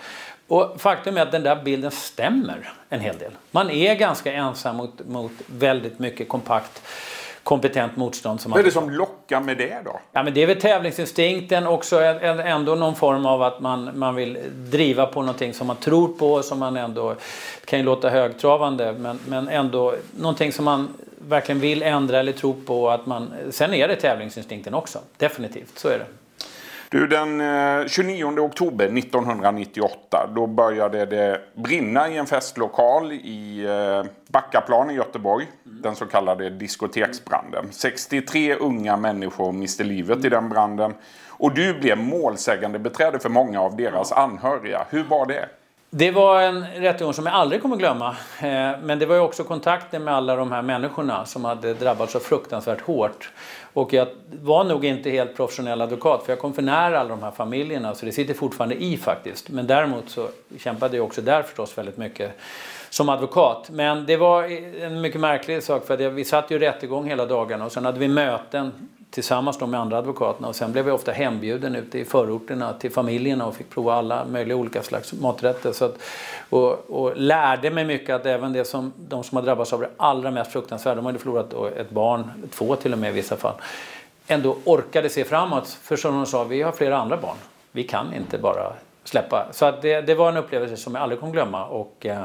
Och 0.48 0.80
faktum 0.80 1.16
är 1.16 1.22
att 1.22 1.32
den 1.32 1.42
där 1.42 1.56
bilden 1.56 1.90
stämmer 1.90 2.72
en 2.88 3.00
hel 3.00 3.18
del. 3.18 3.32
Man 3.50 3.70
är 3.70 3.94
ganska 3.94 4.32
ensam 4.32 4.76
mot, 4.76 5.08
mot 5.08 5.32
väldigt 5.46 5.98
mycket 5.98 6.28
kompakt 6.28 6.82
kompetent 7.50 7.96
motstånd. 7.96 8.40
Som 8.40 8.50
Vad 8.50 8.60
är 8.60 8.64
det 8.64 8.70
som 8.70 8.90
lockar 8.90 9.40
med 9.40 9.56
det 9.58 9.80
då? 9.84 10.00
Ja, 10.12 10.22
men 10.22 10.34
det 10.34 10.42
är 10.42 10.46
väl 10.46 10.60
tävlingsinstinkten, 10.60 11.66
också 11.66 12.00
ändå 12.00 12.74
någon 12.74 12.96
form 12.96 13.26
av 13.26 13.42
att 13.42 13.60
man, 13.60 13.90
man 13.94 14.14
vill 14.14 14.38
driva 14.54 15.06
på 15.06 15.20
någonting 15.20 15.54
som 15.54 15.66
man 15.66 15.76
tror 15.76 16.08
på, 16.08 16.42
som 16.42 16.58
man 16.58 16.76
ändå, 16.76 17.10
det 17.60 17.66
kan 17.66 17.78
ju 17.78 17.84
låta 17.84 18.08
högtravande, 18.08 18.94
men, 18.98 19.18
men 19.28 19.48
ändå 19.48 19.94
någonting 20.18 20.52
som 20.52 20.64
man 20.64 20.88
verkligen 21.28 21.60
vill 21.60 21.82
ändra 21.82 22.18
eller 22.18 22.32
tro 22.32 22.54
på. 22.66 22.90
Att 22.90 23.06
man, 23.06 23.32
sen 23.50 23.74
är 23.74 23.88
det 23.88 23.96
tävlingsinstinkten 23.96 24.74
också, 24.74 24.98
definitivt, 25.16 25.78
så 25.78 25.88
är 25.88 25.98
det. 25.98 26.06
Du, 26.90 27.06
den 27.06 27.42
29 27.88 28.38
eh, 28.38 28.44
oktober 28.44 28.84
1998 28.84 30.30
då 30.34 30.46
började 30.46 31.06
det 31.06 31.40
brinna 31.54 32.08
i 32.08 32.16
en 32.16 32.26
festlokal 32.26 33.12
i 33.12 33.64
eh, 33.64 34.10
Backaplan 34.28 34.90
i 34.90 34.94
Göteborg. 34.94 35.46
Mm. 35.66 35.82
Den 35.82 35.96
så 35.96 36.06
kallade 36.06 36.50
diskoteksbranden. 36.50 37.64
63 37.70 38.54
unga 38.54 38.96
människor 38.96 39.52
miste 39.52 39.84
livet 39.84 40.16
mm. 40.16 40.26
i 40.26 40.28
den 40.28 40.48
branden. 40.48 40.94
Och 41.28 41.54
du 41.54 41.74
blev 41.80 41.98
målsägande 41.98 42.78
beträde 42.78 43.18
för 43.18 43.28
många 43.28 43.60
av 43.60 43.76
deras 43.76 44.12
anhöriga. 44.12 44.86
Hur 44.90 45.04
var 45.04 45.26
det? 45.26 45.48
Det 45.92 46.10
var 46.10 46.42
en 46.42 46.66
rättegång 46.66 47.14
som 47.14 47.26
jag 47.26 47.34
aldrig 47.34 47.62
kommer 47.62 47.76
glömma. 47.76 48.08
Eh, 48.40 48.78
men 48.82 48.98
det 48.98 49.06
var 49.06 49.14
ju 49.14 49.20
också 49.20 49.44
kontakten 49.44 50.04
med 50.04 50.14
alla 50.14 50.36
de 50.36 50.52
här 50.52 50.62
människorna 50.62 51.24
som 51.24 51.44
hade 51.44 51.74
drabbats 51.74 52.12
så 52.12 52.20
fruktansvärt 52.20 52.80
hårt. 52.80 53.30
Och 53.72 53.92
jag 53.92 54.08
var 54.42 54.64
nog 54.64 54.84
inte 54.84 55.10
helt 55.10 55.36
professionell 55.36 55.80
advokat 55.80 56.22
för 56.22 56.32
jag 56.32 56.38
kom 56.38 56.54
för 56.54 56.62
nära 56.62 57.00
alla 57.00 57.08
de 57.08 57.22
här 57.22 57.30
familjerna 57.30 57.94
så 57.94 58.06
det 58.06 58.12
sitter 58.12 58.34
fortfarande 58.34 58.74
i 58.74 58.96
faktiskt. 58.96 59.48
Men 59.48 59.66
däremot 59.66 60.10
så 60.10 60.28
kämpade 60.58 60.96
jag 60.96 61.06
också 61.06 61.22
där 61.22 61.42
förstås 61.42 61.78
väldigt 61.78 61.96
mycket 61.96 62.38
som 62.90 63.08
advokat. 63.08 63.70
Men 63.70 64.06
det 64.06 64.16
var 64.16 64.44
en 64.84 65.00
mycket 65.00 65.20
märklig 65.20 65.62
sak 65.62 65.86
för 65.86 65.94
att 65.94 66.12
vi 66.12 66.24
satt 66.24 66.50
ju 66.50 66.56
i 66.56 66.58
rättegång 66.58 67.08
hela 67.08 67.26
dagarna 67.26 67.64
och 67.64 67.72
sen 67.72 67.84
hade 67.84 67.98
vi 67.98 68.08
möten 68.08 68.88
tillsammans 69.10 69.60
med 69.60 69.80
andra 69.80 69.98
advokaterna 69.98 70.48
och 70.48 70.56
sen 70.56 70.72
blev 70.72 70.86
jag 70.86 70.94
ofta 70.94 71.12
hembjuden 71.12 71.76
ute 71.76 71.98
i 71.98 72.04
förorterna 72.04 72.72
till 72.72 72.90
familjerna 72.90 73.46
och 73.46 73.54
fick 73.54 73.70
prova 73.70 73.94
alla 73.94 74.24
möjliga 74.24 74.56
olika 74.56 74.82
slags 74.82 75.12
maträtter. 75.12 75.72
Så 75.72 75.84
att, 75.84 75.98
och, 76.50 76.90
och, 76.90 77.16
lärde 77.16 77.70
mig 77.70 77.84
mycket 77.84 78.14
att 78.14 78.26
även 78.26 78.52
det 78.52 78.64
som, 78.64 78.92
de 78.96 79.24
som 79.24 79.36
har 79.36 79.42
drabbats 79.42 79.72
av 79.72 79.80
det 79.80 79.90
allra 79.96 80.30
mest 80.30 80.52
fruktansvärda, 80.52 80.96
de 80.96 81.06
hade 81.06 81.18
förlorat 81.18 81.52
ett 81.76 81.90
barn, 81.90 82.30
två 82.50 82.76
till 82.76 82.92
och 82.92 82.98
med 82.98 83.10
i 83.10 83.14
vissa 83.14 83.36
fall. 83.36 83.54
ändå 84.26 84.56
orkade 84.64 85.08
se 85.08 85.24
framåt. 85.24 85.68
För 85.68 85.96
som 85.96 86.14
de 86.14 86.26
sa, 86.26 86.44
vi 86.44 86.62
har 86.62 86.72
flera 86.72 86.98
andra 86.98 87.16
barn. 87.16 87.36
Vi 87.72 87.84
kan 87.84 88.14
inte 88.14 88.38
bara 88.38 88.72
släppa. 89.04 89.46
Så 89.52 89.64
att 89.64 89.82
det, 89.82 90.00
det 90.00 90.14
var 90.14 90.28
en 90.28 90.36
upplevelse 90.36 90.76
som 90.76 90.94
jag 90.94 91.02
aldrig 91.02 91.20
kommer 91.20 91.32
glömma. 91.32 91.64
Och, 91.64 92.06
eh, 92.06 92.22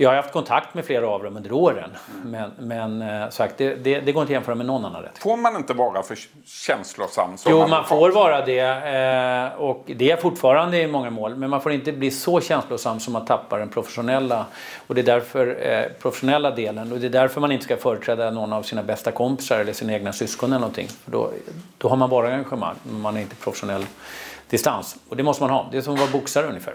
jag 0.00 0.08
har 0.10 0.16
haft 0.16 0.32
kontakt 0.32 0.74
med 0.74 0.84
flera 0.84 1.08
av 1.08 1.22
dem 1.22 1.36
under 1.36 1.52
åren. 1.52 1.90
Men, 2.24 2.50
men 2.58 3.02
eh, 3.02 3.28
sagt, 3.28 3.54
det, 3.58 3.74
det, 3.74 4.00
det 4.00 4.12
går 4.12 4.22
inte 4.22 4.30
att 4.30 4.34
jämföra 4.34 4.54
med 4.54 4.66
någon 4.66 4.84
annan 4.84 5.02
rätt. 5.02 5.18
Får 5.18 5.36
man 5.36 5.56
inte 5.56 5.72
vara 5.74 6.02
för 6.02 6.18
känslosam 6.46 7.36
som 7.36 7.52
Jo, 7.52 7.56
advokat? 7.58 7.70
man 7.70 7.84
får 7.98 8.10
vara 8.10 8.44
det. 8.44 8.58
eh, 8.60 9.60
Och 9.62 9.84
det 9.86 10.10
är 10.10 10.16
fortfarande 10.16 10.78
i 10.78 10.86
många 10.86 11.10
mål. 11.10 11.34
Men 11.36 11.50
man 11.50 11.60
får 11.60 11.72
inte 11.72 11.92
bli 11.92 12.10
så 12.10 12.40
känslosam 12.40 13.00
som 13.00 13.12
man 13.12 13.24
tappar 13.24 13.58
den 13.58 13.68
professionella. 13.68 14.46
Och 14.86 14.94
det 14.94 15.00
är 15.00 15.04
därför 15.04 15.58
eh, 15.70 15.84
professionella 16.02 16.50
delen. 16.50 16.92
Och 16.92 16.98
det 16.98 17.06
är 17.06 17.10
därför 17.10 17.40
man 17.40 17.52
inte 17.52 17.64
ska 17.64 17.76
företräda 17.76 18.30
någon 18.30 18.52
av 18.52 18.62
sina 18.62 18.82
bästa 18.82 19.10
kompisar 19.12 19.58
eller 19.60 19.72
sina 19.72 19.92
egna 19.92 20.12
syskon 20.12 20.50
eller 20.50 20.60
någonting. 20.60 20.88
För 20.88 21.10
då, 21.10 21.30
då 21.78 21.88
har 21.88 21.96
man 21.96 22.10
bara 22.10 22.32
engagemang. 22.34 22.74
Men 22.82 23.00
man 23.00 23.16
är 23.16 23.20
inte 23.20 23.36
professionell 23.36 23.86
distans. 24.50 24.96
Och 25.08 25.16
det 25.16 25.22
måste 25.22 25.42
man 25.42 25.50
ha. 25.50 25.68
Det 25.72 25.78
är 25.78 25.82
som 25.82 25.94
att 25.94 26.00
vara 26.00 26.10
boxare 26.10 26.46
ungefär. 26.46 26.74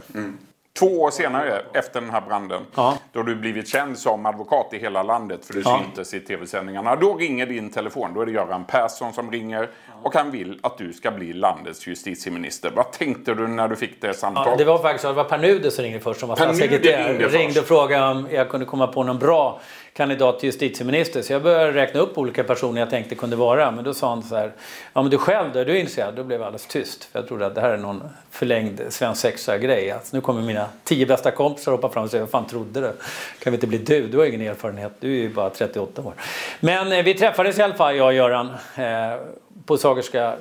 Två 0.80 1.02
år 1.02 1.12
senare, 1.12 1.62
efter 1.74 2.02
den 2.02 2.10
här 2.10 2.22
branden, 2.22 2.62
Ja. 2.76 2.98
då 3.12 3.20
har 3.20 3.24
du 3.24 3.36
blivit 3.36 3.68
känd 3.68 3.98
som 3.98 4.26
advokat 4.26 4.68
i 4.74 4.78
hela 4.78 5.04
landet 5.04 5.46
för 5.46 5.54
du 5.54 5.62
Ja. 5.66 5.82
syntes 5.84 6.14
i 6.14 6.20
tv-sändningarna. 6.20 6.96
Då 6.96 7.16
ringer 7.18 7.46
din 7.46 7.70
telefon. 7.70 8.14
Då 8.14 8.22
är 8.22 8.26
det 8.26 8.32
Göran 8.32 8.64
Persson 8.66 9.14
som 9.14 9.32
ringer 9.32 9.70
och 10.04 10.16
han 10.16 10.32
vill 10.32 10.60
att 10.64 10.78
du 10.78 10.94
ska 10.94 11.12
bli 11.12 11.34
landets 11.34 11.88
justitieminister. 11.88 12.72
Vad 12.76 12.92
tänkte 12.92 13.34
du 13.34 13.48
när 13.48 13.68
du 13.68 13.76
fick 13.76 14.02
det 14.02 14.08
Ja, 14.08 14.14
samtalet? 14.14 14.58
det 14.58 14.66
var 14.66 14.78
faktiskt 14.78 15.02
så. 15.02 15.08
Det 15.08 15.14
var 15.14 15.24
Per 15.24 15.38
Nuder 15.38 15.70
som 15.70 15.84
ringde 15.84 16.00
först 16.00 16.20
som 16.20 16.30
var 16.30 16.36
statssekreterare. 16.36 17.10
ringde 17.12 17.28
Ringde, 17.28 17.48
först. 17.54 17.60
och 17.62 17.68
frågade 17.68 18.12
om 18.12 18.28
jag 18.32 18.50
kunde 18.50 18.66
komma 18.66 18.88
på 18.88 19.04
någon 19.04 19.20
bra 19.20 19.60
kandidat 19.94 20.40
till 20.40 20.48
justitieminister. 20.48 21.22
Så 21.22 21.34
jag 21.34 21.44
började 21.44 21.74
räkna 21.74 22.00
upp 22.00 22.18
olika 22.18 22.44
personer 22.44 22.82
jag 22.82 22.90
tänkte 22.90 23.16
kunde 23.16 23.36
vara. 23.36 23.72
Men 23.72 23.84
då 23.84 23.94
sa 23.94 24.10
han 24.10 24.24
så 24.24 24.36
här. 24.36 24.52
Ja 24.94 25.02
men 25.02 25.12
du 25.12 25.18
själv 25.18 25.54
då? 25.54 25.60
Är 25.60 25.66
du 25.66 25.80
intresserad? 25.80 26.16
Då 26.16 26.24
blev 26.24 26.40
jag 26.40 26.46
alldeles 26.46 26.66
tyst. 26.66 27.04
För 27.04 27.20
jag 27.20 27.28
trodde 27.28 27.46
att 27.46 27.56
det 27.56 27.62
här 27.62 27.70
är 27.70 27.78
någon 27.78 28.04
förlängd 28.32 28.82
svensexa-grej. 28.90 29.92
Alltså, 29.92 30.16
nu 30.16 30.22
kommer 30.22 30.42
mina 30.42 30.66
tio 30.84 31.06
bästa 31.06 31.32
kompisar 31.32 31.72
hoppa 31.72 31.90
fram 31.90 32.04
och 32.04 32.10
säga 32.10 32.24
vad 32.24 32.30
fan 32.30 32.48
trodde 32.48 32.82
du? 32.82 32.92
Kan 33.40 33.52
vi 33.52 33.56
inte 33.56 33.68
bli 33.68 33.78
du? 33.78 34.08
Du 34.08 34.18
har 34.18 34.26
ingen 34.26 34.42
erfarenhet. 34.42 34.92
Du 35.00 35.18
är 35.18 35.22
ju 35.22 35.30
bara 35.30 35.50
38 35.50 36.02
år. 36.02 36.14
Men 36.60 36.92
eh, 36.92 37.04
vi 37.04 37.14
träffades 37.14 37.60
i 37.60 37.62
alla 37.62 37.74
fall 37.74 37.96
jag 37.96 38.08
och 38.08 38.14
Göran. 38.14 38.50
Eh, 38.76 39.20
på 39.66 39.78
Sagerska 39.78 40.36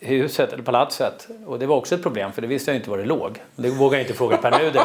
huset 0.00 0.52
eller 0.52 0.62
palatset. 0.62 1.28
Och 1.46 1.58
det 1.58 1.66
var 1.66 1.76
också 1.76 1.94
ett 1.94 2.02
problem 2.02 2.32
för 2.32 2.42
det 2.42 2.48
visste 2.48 2.70
jag 2.70 2.76
inte 2.76 2.90
var 2.90 2.98
det 2.98 3.04
låg. 3.04 3.38
Det 3.56 3.70
vågade 3.70 3.96
jag 3.96 4.02
inte 4.02 4.14
fråga 4.14 4.36
Pär 4.36 4.58
Nuder. 4.58 4.82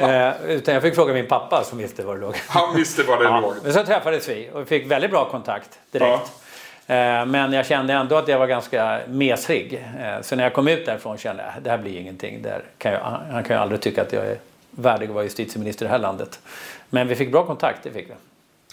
Eh, 0.00 0.32
utan 0.50 0.74
jag 0.74 0.82
fick 0.82 0.94
fråga 0.94 1.12
min 1.14 1.26
pappa 1.26 1.64
som 1.64 1.78
visste 1.78 2.02
var 2.02 2.14
det 2.14 2.20
låg. 2.20 2.36
Han 2.48 2.76
visste 2.76 3.02
var 3.02 3.16
det 3.18 3.24
Ja, 3.24 3.40
låg. 3.40 3.54
men 3.62 3.72
så 3.72 3.84
träffades 3.84 4.28
vi 4.28 4.50
och 4.52 4.68
fick 4.68 4.90
väldigt 4.90 5.10
bra 5.10 5.24
kontakt 5.30 5.78
direkt. 5.90 6.32
Eh, 6.86 7.26
Men 7.26 7.52
jag 7.52 7.66
kände 7.66 7.92
ändå 7.94 8.16
att 8.16 8.28
jag 8.28 8.38
var 8.38 8.46
ganska 8.46 9.00
mesig. 9.08 9.86
Eh, 10.00 10.20
Så 10.22 10.36
när 10.36 10.42
jag 10.44 10.52
kom 10.54 10.68
ut 10.68 10.86
därifrån 10.86 11.18
kände 11.18 11.42
jag 11.42 11.52
att 11.56 11.64
det 11.64 11.70
här 11.70 11.78
blir 11.78 11.98
ingenting. 12.00 12.42
Där 12.42 12.62
kan 12.78 12.92
jag, 12.92 13.00
han 13.32 13.44
kan 13.44 13.56
ju 13.56 13.62
aldrig 13.62 13.80
tycka 13.80 14.02
att 14.02 14.12
jag 14.12 14.26
är 14.26 14.36
värdig 14.70 15.06
att 15.08 15.12
vara 15.14 15.24
justitieminister 15.24 15.84
i 15.84 15.88
det 15.88 15.92
här 15.92 15.98
landet. 15.98 16.40
Men 16.90 17.08
vi 17.08 17.14
fick 17.14 17.32
bra 17.32 17.46
kontakt, 17.46 17.78
det 17.82 17.90
fick 17.90 18.08
vi. 18.10 18.14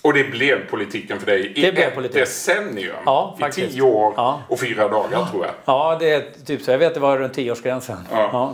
Och 0.02 0.14
det 0.14 0.24
blev 0.24 0.70
politiken 0.70 1.20
för 1.20 1.26
dig 1.26 1.52
i 1.56 1.62
Det 1.62 1.72
blev 1.72 1.88
ett 1.88 1.96
politik. 1.96 2.16
decennium. 2.18 2.96
Ja, 3.06 3.36
I 3.38 3.42
faktiskt. 3.42 3.72
tio 3.72 3.82
år 3.82 4.14
Ja. 4.18 4.42
och 4.50 4.60
fyra 4.60 4.88
dagar 4.88 5.26
tror 5.32 5.46
jag. 5.46 5.54
Ja, 5.66 5.98
det 6.00 6.12
är 6.14 6.24
typ 6.46 6.62
så. 6.62 6.72
Jag 6.72 6.78
vet 6.78 6.88
att 6.88 6.94
det 6.94 7.00
var 7.00 7.18
runt 7.18 7.34
tioårsgränsen. 7.34 7.98
Ja. 8.12 8.30
Ja. 8.34 8.54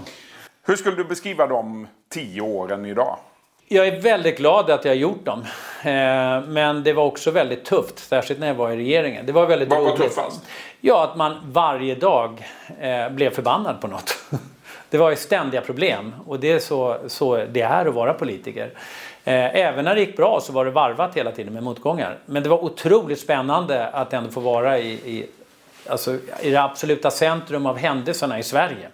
Hur 0.66 0.76
skulle 0.76 0.96
du 0.96 1.04
beskriva 1.04 1.48
de 1.48 1.88
tio 2.10 2.42
åren 2.42 2.86
idag? 2.86 3.18
Jag 3.68 3.88
är 3.88 4.02
väldigt 4.02 4.38
glad 4.38 4.70
att 4.70 4.86
jag 4.86 4.92
har 4.92 4.96
gjort 4.96 5.26
dem. 5.26 5.40
Eh, 5.84 6.48
Men 6.48 6.84
det 6.84 6.94
var 6.94 7.04
också 7.04 7.32
väldigt 7.32 7.66
tufft, 7.66 8.00
särskilt 8.00 8.40
när 8.40 8.48
jag 8.48 8.54
var 8.56 8.72
i 8.72 8.78
regeringen. 8.78 9.26
Det 9.26 9.32
var 9.32 9.46
väldigt 9.46 9.70
Vad 9.70 9.84
var 9.84 9.98
tuffast? 9.98 10.42
Ja, 10.82 11.04
att 11.04 11.16
man 11.16 11.38
varje 11.52 11.96
dag 11.96 12.48
eh, 12.80 13.10
blev 13.10 13.30
förbannad 13.30 13.82
på 13.82 13.88
något. 13.88 14.18
Det 14.90 14.98
var 14.98 15.10
ju 15.10 15.16
ständiga 15.16 15.62
problem 15.62 16.16
och 16.28 16.40
det 16.40 16.52
är 16.52 16.60
så, 16.60 16.98
så 17.08 17.46
det 17.52 17.62
är 17.62 17.86
att 17.86 17.94
vara 17.94 18.14
politiker. 18.14 18.70
Eh, 19.24 19.56
Även 19.56 19.86
när 19.86 19.96
det 19.96 20.02
gick 20.02 20.18
bra 20.18 20.40
så 20.42 20.54
var 20.54 20.66
det 20.66 20.72
varvat 20.72 21.18
hela 21.18 21.32
tiden 21.32 21.54
med 21.54 21.64
motgångar. 21.64 22.18
Men 22.26 22.44
det 22.44 22.50
var 22.50 22.64
otroligt 22.64 23.20
spännande 23.20 23.88
att 23.88 24.14
ändå 24.14 24.30
få 24.32 24.40
vara 24.40 24.80
i, 24.80 24.92
i, 24.92 25.26
alltså, 25.90 26.18
i 26.42 26.50
det 26.50 26.62
absoluta 26.62 27.12
centrum 27.12 27.66
av 27.66 27.78
händelserna 27.78 28.40
i 28.40 28.44
Sverige. 28.44 28.88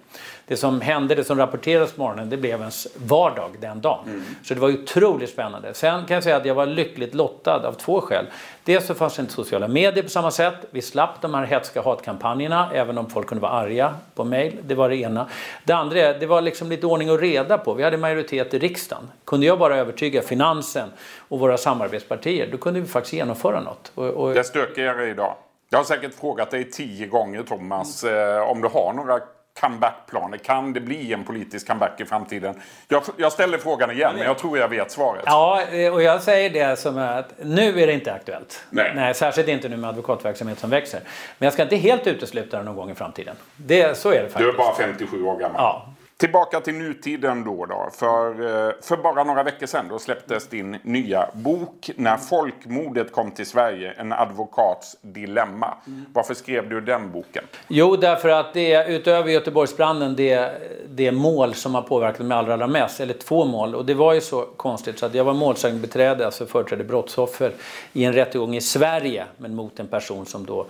Det 0.50 0.58
som 0.58 0.82
hände, 0.82 1.16
det 1.16 1.24
som 1.24 1.38
rapporterades 1.38 1.92
på 1.92 2.02
morgonen, 2.02 2.30
det 2.30 2.38
blev 2.38 2.60
ens 2.60 2.88
vardag 2.96 3.52
den 3.60 3.82
dagen. 3.82 4.26
Så 4.44 4.54
det 4.54 4.60
var 4.60 4.70
otroligt 4.70 5.30
spännande. 5.30 5.74
Sen 5.74 6.06
kan 6.06 6.16
jag 6.16 6.24
säga 6.24 6.38
att 6.38 6.46
jag 6.46 6.56
var 6.56 6.66
lyckligt 6.66 7.14
lottad 7.14 7.68
av 7.68 7.74
två 7.74 8.02
skäl. 8.02 8.26
Dels 8.64 8.86
så 8.86 8.96
fanns 8.96 9.16
det 9.16 9.22
inte 9.22 9.34
sociala 9.34 9.68
medier 9.68 10.04
på 10.04 10.10
samma 10.10 10.32
sätt. 10.32 10.54
Vi 10.72 10.82
slapp 10.82 11.22
de 11.22 11.34
här 11.34 11.46
hetska 11.46 11.82
hatkampanjerna, 11.82 12.70
även 12.74 12.98
om 12.98 13.10
folk 13.10 13.28
kunde 13.28 13.42
vara 13.42 13.52
arga 13.52 13.96
på 14.16 14.24
mejl. 14.24 14.58
Det 14.62 14.76
var 14.76 14.90
det 14.90 14.96
ena. 14.96 15.28
Det 15.64 15.74
andra 15.74 16.00
är, 16.00 16.20
det 16.20 16.26
var 16.26 16.42
liksom 16.42 16.70
lite 16.70 16.86
ordning 16.86 17.12
och 17.12 17.20
reda 17.20 17.58
på. 17.58 17.74
Vi 17.74 17.84
hade 17.84 17.98
majoritet 17.98 18.54
i 18.54 18.60
riksdagen. 18.60 19.12
Kunde 19.26 19.46
jag 19.46 19.60
bara 19.60 19.78
övertyga 19.78 20.22
finansen 20.22 20.90
och 21.18 21.40
våra 21.40 21.58
samarbetspartier, 21.58 22.48
då 22.52 22.58
kunde 22.58 22.80
vi 22.80 22.88
faktiskt 22.88 23.14
genomföra 23.14 23.62
något. 23.62 23.92
Och, 23.96 24.06
och, 24.06 24.34
Det 24.34 24.40
är 24.40 24.44
stökigare 24.44 25.10
idag. 25.10 25.36
Jag 25.70 25.80
har 25.80 25.84
säkert 25.84 26.14
frågat 26.14 26.52
dig 26.52 26.72
tio 26.72 27.08
gånger 27.08 27.44
Thomas 27.44 28.04
eh, 28.04 28.50
om 28.50 28.62
du 28.62 28.68
har 28.68 28.94
några 28.94 29.20
comebackplaner. 29.60 30.38
Kan 30.38 30.74
det 30.74 30.80
bli 30.80 31.14
en 31.14 31.24
politisk 31.24 31.68
comeback 31.68 32.02
i 32.02 32.06
framtiden? 32.06 32.62
Jag, 32.88 33.04
jag 33.18 33.32
ställer 33.32 33.58
frågan 33.58 33.92
igen 33.92 34.12
men 34.16 34.26
jag 34.26 34.38
tror 34.38 34.58
jag 34.58 34.68
vet 34.68 34.92
svaret. 34.92 35.24
Ja, 35.26 35.62
eh, 35.72 35.94
och 35.94 36.02
jag 36.04 36.22
säger 36.22 36.50
det 36.50 36.80
som 36.80 36.98
att 36.98 37.34
nu 37.44 37.82
är 37.82 37.88
det 37.88 37.94
inte 37.94 38.14
aktuellt. 38.14 38.64
Nej. 38.70 39.14
särskilt 39.14 39.48
inte 39.48 39.70
nu 39.70 39.78
med 39.78 39.90
advokatverksamhet 39.90 40.60
som 40.60 40.70
växer. 40.70 41.00
Men 41.38 41.46
jag 41.46 41.54
ska 41.54 41.64
inte 41.64 41.76
helt 41.76 42.08
utesluta 42.08 42.58
det 42.58 42.64
någon 42.64 42.76
gång 42.76 42.92
i 42.92 42.96
framtiden. 42.96 43.36
Det, 43.56 43.98
så 43.98 44.10
är 44.10 44.14
det 44.14 44.24
Du 44.24 44.30
faktiskt. 44.30 44.54
är 44.54 44.58
bara 44.58 44.76
57 44.76 45.24
år 45.24 45.40
gammal. 45.40 45.56
Ja. 45.62 45.94
Tillbaka 46.20 46.60
till 46.60 46.74
nutiden 46.74 47.44
då. 47.44 47.66
då. 47.66 47.90
För, 47.94 48.30
eh, 48.30 48.74
för 48.82 48.98
bara 48.98 49.24
några 49.24 49.44
veckor 49.44 49.66
sedan 49.66 49.86
då 49.90 50.00
släpptes 50.00 50.48
din 50.48 50.78
nya 50.84 51.30
bok 51.34 51.90
När 51.96 52.18
folkmordet 52.18 53.12
kom 53.12 53.32
till 53.32 53.46
Sverige, 53.46 53.92
en 53.98 54.14
advokats 54.14 54.98
dilemma. 55.02 55.74
Varför 56.14 56.34
skrev 56.34 56.70
du 56.70 56.82
den 56.82 57.12
boken? 57.12 57.44
Jo, 57.68 57.96
därför 57.96 58.30
att 58.30 58.54
det 58.54 58.74
är 58.74 58.90
utöver 58.90 59.32
Göteborgsbranden 59.32 60.16
det, 60.16 60.52
det 60.90 61.12
mål 61.12 61.54
som 61.54 61.76
har 61.76 61.82
påverkat 61.82 62.26
mig 62.26 62.38
allra, 62.38 62.54
allra 62.54 62.68
mest. 62.68 63.00
Eller 63.00 63.14
två 63.14 63.46
mål. 63.46 63.76
Och 63.76 63.86
det 63.86 63.94
var 63.94 64.14
ju 64.14 64.22
så 64.22 64.42
konstigt 64.42 65.00
så 65.00 65.06
att 65.06 65.14
jag 65.14 65.24
var 65.24 65.34
målsägandebiträde, 65.34 66.26
alltså 66.26 66.46
företrädde 66.46 66.84
brottsoffer 66.84 67.54
i 67.94 68.04
en 68.04 68.14
rättegång 68.14 68.56
i 68.56 68.62
Sverige, 68.62 69.26
men 69.38 69.56
mot 69.56 69.80
en 69.80 69.88
person 69.88 70.26
som 70.26 70.46
då 70.46 70.66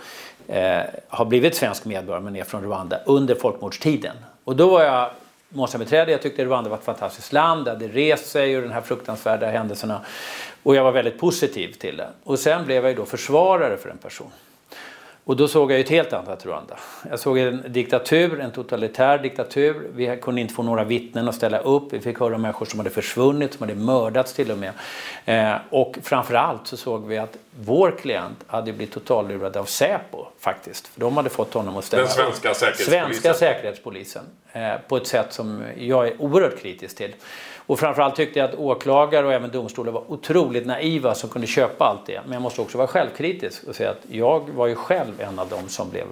eh, 0.47 0.81
har 1.07 1.25
blivit 1.25 1.55
svensk 1.55 1.85
medborgare 1.85 2.23
men 2.23 2.35
är 2.35 2.43
från 2.43 2.63
Rwanda 2.63 2.99
under 3.05 3.35
folkmordstiden. 3.35 4.15
Och 4.43 4.55
då 4.55 4.69
var 4.69 4.83
jag 4.83 5.09
målsägandebiträde. 5.49 6.11
Jag 6.11 6.21
tyckte 6.21 6.45
Rwanda 6.45 6.69
var 6.69 6.77
ett 6.77 6.83
fantastiskt 6.83 7.33
land. 7.33 7.65
Det 7.65 7.71
hade 7.71 7.87
rest 7.87 8.25
sig 8.25 8.51
ur 8.51 8.61
de 8.61 8.71
här 8.71 8.81
fruktansvärda 8.81 9.47
händelserna. 9.47 10.01
Och 10.63 10.75
jag 10.75 10.83
var 10.83 10.91
väldigt 10.91 11.19
positiv 11.19 11.73
till 11.73 11.97
det. 11.97 12.09
Och 12.23 12.39
sen 12.39 12.65
blev 12.65 12.83
jag 12.83 12.89
ju 12.91 12.95
då 12.95 13.05
försvarare 13.05 13.77
för 13.77 13.89
en 13.89 13.97
person. 13.97 14.31
Och 15.29 15.35
då 15.35 15.47
såg 15.47 15.71
jag 15.71 15.79
ett 15.79 15.89
helt 15.89 16.13
annat 16.13 16.45
Rwanda. 16.45 16.77
Jag 17.09 17.19
såg 17.19 17.37
en 17.37 17.63
diktatur, 17.67 18.39
en 18.39 18.51
totalitär 18.51 19.17
diktatur. 19.17 19.89
Vi 19.95 20.17
kunde 20.21 20.41
inte 20.41 20.53
få 20.53 20.63
några 20.63 20.83
vittnen 20.83 21.29
att 21.29 21.35
ställa 21.35 21.59
upp. 21.59 21.93
Vi 21.93 21.99
fick 21.99 22.19
höra 22.19 22.35
om 22.35 22.41
människor 22.41 22.65
som 22.65 22.79
hade 22.79 22.89
försvunnit, 22.89 23.53
som 23.53 23.67
hade 23.69 23.79
mördats 23.79 24.33
till 24.33 24.51
och 24.51 24.57
med. 24.57 24.71
Eh, 25.25 25.55
och 25.69 25.97
framförallt 26.03 26.67
så 26.67 26.77
såg 26.77 27.07
vi 27.07 27.17
att 27.17 27.37
vår 27.59 27.91
klient 28.01 28.43
hade 28.47 28.73
blivit 28.73 28.93
totallurad 28.93 29.57
av 29.57 29.65
Säpo 29.65 30.25
faktiskt. 30.39 30.87
För 30.87 30.99
de 30.99 31.17
hade 31.17 31.29
fått 31.29 31.53
honom 31.53 31.77
att 31.77 31.85
ställa 31.85 32.03
Den 32.03 32.11
svenska 32.11 32.49
upp. 32.49 32.55
säkerhetspolisen. 32.55 33.11
Svenska 33.11 33.33
säkerhetspolisen. 33.33 34.23
Eh, 34.51 34.73
på 34.87 34.97
ett 34.97 35.07
sätt 35.07 35.33
som 35.33 35.63
jag 35.77 36.07
är 36.07 36.21
oerhört 36.21 36.59
kritisk 36.59 36.97
till. 36.97 37.13
Och 37.69 37.79
framförallt 37.79 38.15
tyckte 38.15 38.39
jag 38.39 38.49
att 38.49 38.55
åklagare 38.55 39.25
och 39.25 39.33
även 39.33 39.51
domstolar 39.51 39.91
var 39.91 40.03
otroligt 40.07 40.65
naiva 40.65 41.15
som 41.15 41.29
kunde 41.29 41.47
köpa 41.47 41.85
allt 41.85 42.05
det. 42.05 42.21
Men 42.23 42.33
jag 42.33 42.41
måste 42.41 42.61
också 42.61 42.77
vara 42.77 42.87
självkritisk 42.87 43.63
och 43.63 43.75
säga 43.75 43.89
att 43.89 44.01
jag 44.07 44.49
var 44.49 44.67
ju 44.67 44.75
själv 44.75 45.21
en 45.21 45.39
av 45.39 45.49
dem 45.49 45.67
som 45.67 45.89
blev 45.89 46.05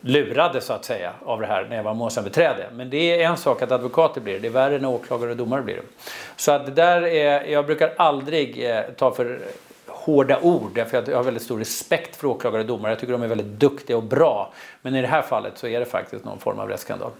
lurade 0.00 0.60
så 0.60 0.72
att 0.72 0.84
säga 0.84 1.12
av 1.24 1.40
det 1.40 1.46
här 1.46 1.66
när 1.68 1.76
jag 1.76 1.82
var 1.82 1.94
målsägandebiträde. 1.94 2.66
Men 2.72 2.90
det 2.90 3.22
är 3.22 3.30
en 3.30 3.36
sak 3.36 3.62
att 3.62 3.72
advokater 3.72 4.20
blir 4.20 4.32
det. 4.32 4.38
Det 4.38 4.48
är 4.48 4.52
värre 4.52 4.78
när 4.78 4.88
åklagare 4.88 5.30
och 5.30 5.36
domare 5.36 5.62
blir 5.62 5.76
det. 5.76 5.82
Så 6.36 6.52
att 6.52 6.66
det 6.66 6.72
där 6.72 7.02
är, 7.02 7.44
jag 7.44 7.66
brukar 7.66 7.92
aldrig 7.96 8.70
eh, 8.70 8.82
ta 8.82 9.10
för 9.10 9.40
hårda 9.86 10.40
ord 10.40 10.70
därför 10.74 11.04
jag 11.10 11.16
har 11.16 11.24
väldigt 11.24 11.42
stor 11.42 11.58
respekt 11.58 12.16
för 12.16 12.26
åklagare 12.26 12.60
och 12.62 12.68
domare. 12.68 12.92
Jag 12.92 12.98
tycker 12.98 13.12
de 13.12 13.22
är 13.22 13.28
väldigt 13.28 13.60
duktiga 13.60 13.96
och 13.96 14.02
bra. 14.02 14.52
Men 14.82 14.94
i 14.94 15.00
det 15.00 15.08
här 15.08 15.22
fallet 15.22 15.58
så 15.58 15.66
är 15.66 15.80
det 15.80 15.86
faktiskt 15.86 16.24
någon 16.24 16.38
form 16.38 16.58
av 16.58 16.68
rättsskandal. 16.68 17.10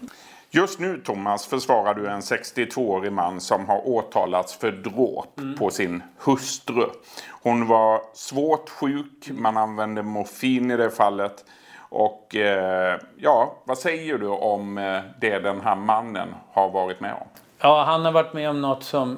Just 0.53 0.79
nu 0.79 1.01
Thomas 1.05 1.47
försvarar 1.47 1.93
du 1.93 2.07
en 2.07 2.19
62-årig 2.21 3.11
man 3.11 3.41
som 3.41 3.65
har 3.69 3.87
åtalats 3.87 4.55
för 4.55 4.71
dråp 4.71 5.39
på 5.57 5.69
sin 5.69 6.03
hustru. 6.17 6.85
Hon 7.29 7.67
var 7.67 8.01
svårt 8.13 8.69
sjuk, 8.69 9.29
man 9.31 9.57
använde 9.57 10.03
morfin 10.03 10.71
i 10.71 10.77
det 10.77 10.89
fallet. 10.89 11.45
Och 11.79 12.35
eh, 12.35 12.99
ja, 13.17 13.55
vad 13.63 13.77
säger 13.77 14.17
du 14.17 14.27
om 14.27 14.77
eh, 14.77 14.99
det 15.21 15.39
den 15.39 15.61
här 15.61 15.75
mannen 15.75 16.35
har 16.51 16.69
varit 16.69 16.99
med 16.99 17.13
om? 17.13 17.27
Ja, 17.59 17.83
han 17.83 18.05
har 18.05 18.11
varit 18.11 18.33
med 18.33 18.49
om 18.49 18.61
något 18.61 18.83
som 18.83 19.17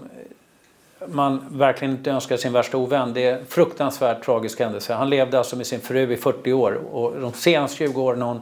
man 1.08 1.46
verkligen 1.52 1.94
inte 1.94 2.12
önskar 2.12 2.38
sin 2.38 2.54
värsta 2.54 2.78
ovän. 2.78 3.14
Det 3.14 3.26
är 3.26 3.38
en 3.38 3.46
fruktansvärt 3.46 4.26
tragisk 4.26 4.60
händelse. 4.60 4.94
Han 4.94 5.10
levde 5.10 5.38
alltså 5.38 5.56
med 5.56 5.68
sin 5.68 5.80
fru 5.80 6.14
i 6.14 6.18
40 6.18 6.54
år 6.54 6.74
och 6.92 7.22
de 7.22 7.34
senaste 7.34 7.78
20 7.78 8.02
åren 8.02 8.22
har 8.22 8.28
hon 8.28 8.42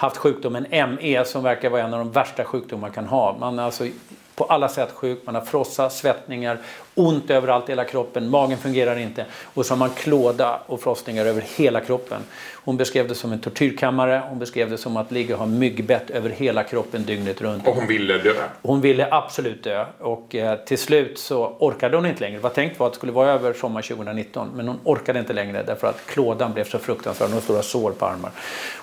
haft 0.00 0.16
sjukdomen 0.16 0.66
ME 0.70 1.24
som 1.24 1.42
verkar 1.42 1.70
vara 1.70 1.82
en 1.82 1.94
av 1.94 1.98
de 1.98 2.12
värsta 2.12 2.44
sjukdomar 2.44 2.80
man 2.80 2.90
kan 2.90 3.06
ha. 3.06 3.36
Man 3.40 3.58
är 3.58 3.62
alltså 3.62 3.86
på 4.34 4.44
alla 4.44 4.68
sätt 4.68 4.92
sjuk, 4.92 5.18
man 5.24 5.34
har 5.34 5.42
frossa, 5.42 5.90
svettningar, 5.90 6.58
ont 7.00 7.30
överallt 7.30 7.68
i 7.68 7.72
hela 7.72 7.84
kroppen, 7.84 8.30
magen 8.30 8.58
fungerar 8.58 8.98
inte 8.98 9.24
och 9.54 9.66
så 9.66 9.72
har 9.72 9.78
man 9.78 9.90
klåda 9.90 10.60
och 10.66 10.80
frostningar 10.80 11.26
över 11.26 11.44
hela 11.56 11.80
kroppen. 11.80 12.22
Hon 12.64 12.76
beskrev 12.76 13.08
det 13.08 13.14
som 13.14 13.32
en 13.32 13.38
tortyrkammare, 13.38 14.22
hon 14.28 14.38
beskrev 14.38 14.70
det 14.70 14.78
som 14.78 14.96
att 14.96 15.10
ligga 15.10 15.34
och 15.34 15.38
ha 15.38 15.46
myggbett 15.46 16.10
över 16.10 16.30
hela 16.30 16.62
kroppen 16.62 17.04
dygnet 17.04 17.40
runt. 17.40 17.68
Och 17.68 17.74
hon 17.74 17.86
ville 17.86 18.18
dö? 18.18 18.32
Hon 18.62 18.80
ville 18.80 19.08
absolut 19.10 19.64
dö 19.64 19.86
och 19.98 20.34
eh, 20.34 20.58
till 20.58 20.78
slut 20.78 21.18
så 21.18 21.56
orkade 21.58 21.96
hon 21.96 22.06
inte 22.06 22.20
längre. 22.20 22.36
Det 22.36 22.42
var 22.42 22.50
tänkt 22.50 22.78
var 22.78 22.86
att 22.86 22.92
det 22.92 22.96
skulle 22.96 23.12
vara 23.12 23.30
över 23.30 23.52
sommar 23.52 23.82
2019 23.82 24.48
men 24.54 24.68
hon 24.68 24.80
orkade 24.84 25.18
inte 25.18 25.32
längre 25.32 25.62
därför 25.62 25.86
att 25.86 26.06
klådan 26.06 26.52
blev 26.52 26.64
så 26.64 26.78
fruktansvärd. 26.78 27.28
Hon 27.28 27.32
hade 27.32 27.44
stora 27.44 27.62
sår 27.62 27.92
på 27.92 28.06
armar. 28.06 28.30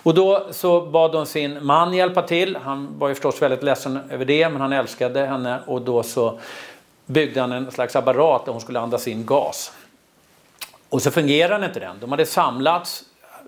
Och 0.03 0.13
då 0.13 0.47
så 0.51 0.81
bad 0.81 1.15
hon 1.15 1.25
sin 1.25 1.65
man 1.65 1.93
hjälpa 1.93 2.21
till. 2.21 2.57
Han 2.63 2.99
var 2.99 3.07
ju 3.07 3.13
förstås 3.13 3.41
väldigt 3.41 3.63
ledsen 3.63 3.99
över 4.09 4.25
det 4.25 4.49
men 4.49 4.61
han 4.61 4.73
älskade 4.73 5.25
henne 5.25 5.59
och 5.65 5.81
då 5.81 6.03
så 6.03 6.39
byggde 7.07 7.41
han 7.41 7.51
en 7.51 7.71
slags 7.71 7.95
apparat 7.95 8.45
där 8.45 8.51
hon 8.51 8.61
skulle 8.61 8.79
andas 8.79 9.07
in 9.07 9.25
gas. 9.25 9.71
Och 10.89 11.01
så 11.01 11.11
fungerade 11.11 11.65
inte 11.65 11.79
den. 11.79 11.95
De 11.99 12.11
hade 12.11 12.25
samlats, 12.25 13.03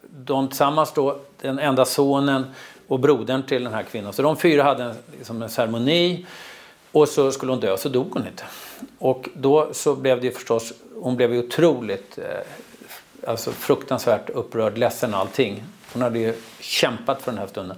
de 0.10 0.48
tillsammans 0.48 0.92
då, 0.94 1.20
den 1.42 1.60
enda 1.60 1.86
sonen 1.86 2.46
och 2.88 3.00
brodern 3.00 3.44
till 3.44 3.64
den 3.64 3.74
här 3.74 3.84
kvinnan. 3.84 4.14
Så 4.14 4.22
de 4.22 4.38
fyra 4.38 4.64
hade 4.64 4.84
en, 4.84 4.96
liksom 5.18 5.42
en 5.42 5.50
ceremoni 5.50 6.26
och 6.92 7.08
så 7.08 7.32
skulle 7.32 7.52
hon 7.52 7.60
dö, 7.60 7.78
så 7.78 7.90
dog 7.90 8.14
hon 8.14 8.28
inte. 8.28 8.44
Och 9.00 9.30
då 9.34 9.70
så 9.74 9.96
blev 9.96 10.22
det 10.22 10.28
ju 10.28 10.34
förstås, 10.34 10.74
hon 10.96 11.16
blev 11.16 11.34
ju 11.34 11.40
otroligt, 11.40 12.18
eh, 12.18 13.30
alltså 13.30 13.52
fruktansvärt 13.52 14.30
upprörd, 14.30 14.78
ledsen 14.78 15.14
allting. 15.14 15.64
Hon 15.94 16.02
hade 16.02 16.20
ju 16.20 16.34
kämpat 16.60 17.22
för 17.22 17.32
den 17.32 17.40
här 17.40 17.48
stunden 17.48 17.78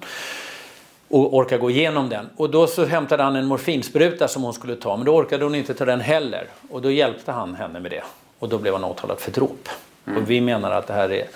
och 1.12 1.36
orka 1.36 1.58
gå 1.58 1.70
igenom 1.70 2.10
den. 2.10 2.30
Och 2.38 2.50
då 2.50 2.68
så 2.68 2.86
hämtade 2.86 3.24
han 3.24 3.36
en 3.36 3.46
morfinspruta 3.46 4.27
som 4.27 4.44
hon 4.44 4.53
skulle 4.53 4.75
ta 4.75 4.98
men 4.98 5.06
då 5.06 5.15
orkade 5.15 5.44
hon 5.44 5.56
inte 5.56 5.74
ta 5.74 5.86
den 5.86 6.01
heller. 6.01 6.48
Och 6.70 6.82
då 6.82 6.91
hjälpte 6.91 7.32
han 7.32 7.56
henne 7.56 7.80
med 7.80 7.91
det. 7.91 8.03
Och 8.39 8.50
då 8.50 8.58
blev 8.58 8.74
han 8.74 8.84
åtalad 8.84 9.20
för 9.20 9.32
dråp. 9.32 9.70
Mm. 10.06 10.24
Och 10.24 10.30
vi 10.30 10.41
menar 10.41 10.72
att 10.72 10.88
det 10.88 10.94
här 10.94 11.12
är 11.12 11.27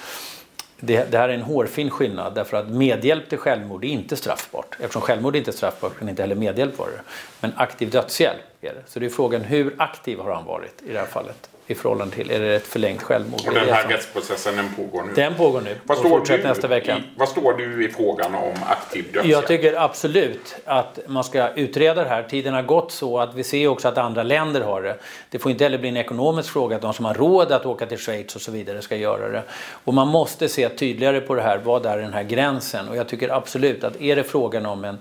det, 0.80 1.12
det, 1.12 1.18
här 1.18 1.30
är 1.30 1.34
en 1.34 1.42
hårfin 1.42 1.90
skillnad 1.90 2.36
därför 2.36 2.58
att 2.58 2.70
medhjälp 2.70 3.30
till 3.30 3.38
självmord 3.38 3.84
är 3.84 3.88
inte 3.88 4.16
straffbart. 4.16 4.76
Eftersom 4.80 5.02
självmord 5.02 5.36
inte 5.36 5.52
är 5.52 5.54
straffbart 5.54 6.00
kan 6.00 6.10
inte 6.10 6.22
heller 6.22 6.36
medhjälp 6.36 6.80
vara 6.80 6.90
det. 6.90 7.02
Men 7.40 7.52
aktiv 7.56 7.90
dödshjälp 7.90 8.38
är 8.62 8.74
det. 8.74 8.84
Så 8.88 9.00
det 9.00 9.06
är 9.06 9.10
frågan 9.10 9.42
hur 9.42 9.76
aktiv 9.78 10.20
har 10.20 10.32
han 10.32 10.46
varit 10.46 10.82
i 10.86 10.94
det 10.94 11.00
här 11.00 11.06
fallet? 11.06 11.50
I 11.68 11.76
förhållande 11.76 12.16
till, 12.16 12.32
är 12.32 12.40
det 12.40 12.56
ett 12.56 12.68
förlängt 12.68 13.04
självmord? 13.04 13.42
Och 13.48 13.54
den 13.54 13.70
här 13.70 13.88
rättsprocessen 13.88 14.56
den 14.56 14.70
pågår 14.76 15.04
nu? 15.04 15.14
Den 15.14 15.36
pågår 15.36 15.62
nu 15.62 15.76
vad 15.84 15.98
står, 15.98 16.26
du, 16.26 16.44
nästa 16.44 16.68
vecka. 16.68 16.98
I, 16.98 17.02
vad 17.18 17.30
står 17.30 17.54
du 17.54 17.86
i 17.86 17.92
frågan 17.92 18.36
om 18.36 18.54
aktiv 18.68 19.04
dödshjälp? 19.04 19.26
Jag 19.26 19.48
tycker 19.48 19.82
absolut 19.82 20.56
att 20.66 21.00
man 21.08 21.24
ska 21.24 21.50
utreda 21.50 22.04
det 22.04 22.10
här. 22.10 22.24
Tiden 22.24 22.54
har 22.54 22.62
gått 22.62 22.92
så 22.92 23.20
att 23.20 23.36
vi 23.36 23.44
ser 23.44 23.68
också 23.68 23.88
att 23.88 23.98
andra 23.98 24.24
länder 24.24 24.62
har 24.62 24.82
det. 24.82 24.98
Det 25.30 25.40
får 25.40 25.52
inte 25.52 25.64
heller 25.64 25.78
bli 25.78 25.90
en 25.90 25.98
ekonomisk 25.98 26.50
fråga 26.54 26.76
att 26.76 26.82
de 26.82 26.94
som 26.94 27.06
har 27.06 27.14
råd 27.14 27.52
att 27.52 27.66
åka 27.66 27.86
till 27.86 27.98
Schweiz 27.98 28.36
och 28.36 28.42
så 28.42 28.52
vidare 28.52 28.82
ska 28.82 28.96
göra 28.96 29.30
det. 29.30 29.44
Och 29.84 29.94
man 29.94 30.08
måste 30.08 30.50
se 30.50 30.70
tydligare 30.70 31.22
på 31.22 31.36
det 31.36 31.42
här, 31.42 31.62
vad 31.64 31.86
är 31.86 31.98
den 31.98 32.14
här 32.14 32.24
gränsen? 32.24 32.90
Och 32.90 32.96
jag 32.96 33.08
tycker 33.08 33.30
absolut 33.30 33.84
att 33.84 34.02
är 34.02 34.16
det 34.16 34.24
frågan 34.24 34.66
om 34.66 34.86
en, 34.86 34.98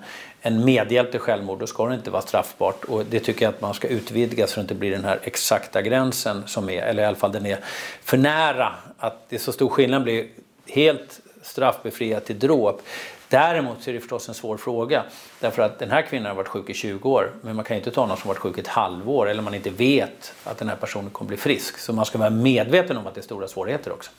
en 0.46 0.64
medhjälp 0.64 1.10
till 1.10 1.20
självmord, 1.20 1.58
då 1.58 1.66
ska 1.66 1.86
det 1.86 1.94
inte 1.94 2.10
vara 2.10 2.22
straffbart. 2.22 2.84
Och 2.84 3.04
det 3.04 3.20
tycker 3.20 3.44
jag 3.44 3.54
att 3.54 3.60
man 3.60 3.74
ska 3.74 3.88
utvidga 3.88 4.46
så 4.46 4.54
det 4.54 4.60
inte 4.60 4.74
blir 4.74 4.90
den 4.90 5.04
här 5.04 5.20
exakta 5.22 5.82
gränsen 5.82 6.42
som 6.46 6.68
är, 6.68 6.82
eller 6.82 7.02
i 7.02 7.06
alla 7.06 7.16
fall 7.16 7.32
den 7.32 7.46
är 7.46 7.58
för 8.02 8.16
nära. 8.16 8.74
Att 8.98 9.28
det 9.28 9.36
är 9.36 9.40
så 9.40 9.52
stor 9.52 9.68
skillnad 9.68 10.02
blir 10.02 10.26
helt 10.68 11.20
straffbefriat 11.42 12.24
till 12.24 12.38
dråp. 12.38 12.82
Däremot 13.28 13.82
så 13.82 13.90
är 13.90 13.94
det 13.94 14.00
förstås 14.00 14.28
en 14.28 14.34
svår 14.34 14.56
fråga. 14.56 15.04
Därför 15.40 15.62
att 15.62 15.78
den 15.78 15.90
här 15.90 16.02
kvinnan 16.02 16.26
har 16.26 16.34
varit 16.34 16.48
sjuk 16.48 16.70
i 16.70 16.74
20 16.74 17.10
år. 17.10 17.30
Men 17.42 17.56
man 17.56 17.64
kan 17.64 17.76
inte 17.76 17.90
ta 17.90 18.06
någon 18.06 18.16
som 18.16 18.28
varit 18.28 18.38
sjuk 18.38 18.58
i 18.58 18.60
ett 18.60 18.66
halvår 18.66 19.28
eller 19.28 19.42
man 19.42 19.54
inte 19.54 19.70
vet 19.70 20.34
att 20.44 20.58
den 20.58 20.68
här 20.68 20.76
personen 20.76 21.10
kommer 21.10 21.28
bli 21.28 21.36
frisk. 21.36 21.78
Så 21.78 21.92
man 21.92 22.04
ska 22.04 22.18
vara 22.18 22.30
medveten 22.30 22.96
om 22.96 23.06
att 23.06 23.14
det 23.14 23.20
är 23.20 23.22
stora 23.22 23.48
svårigheter 23.48 23.92
också. 23.92 24.10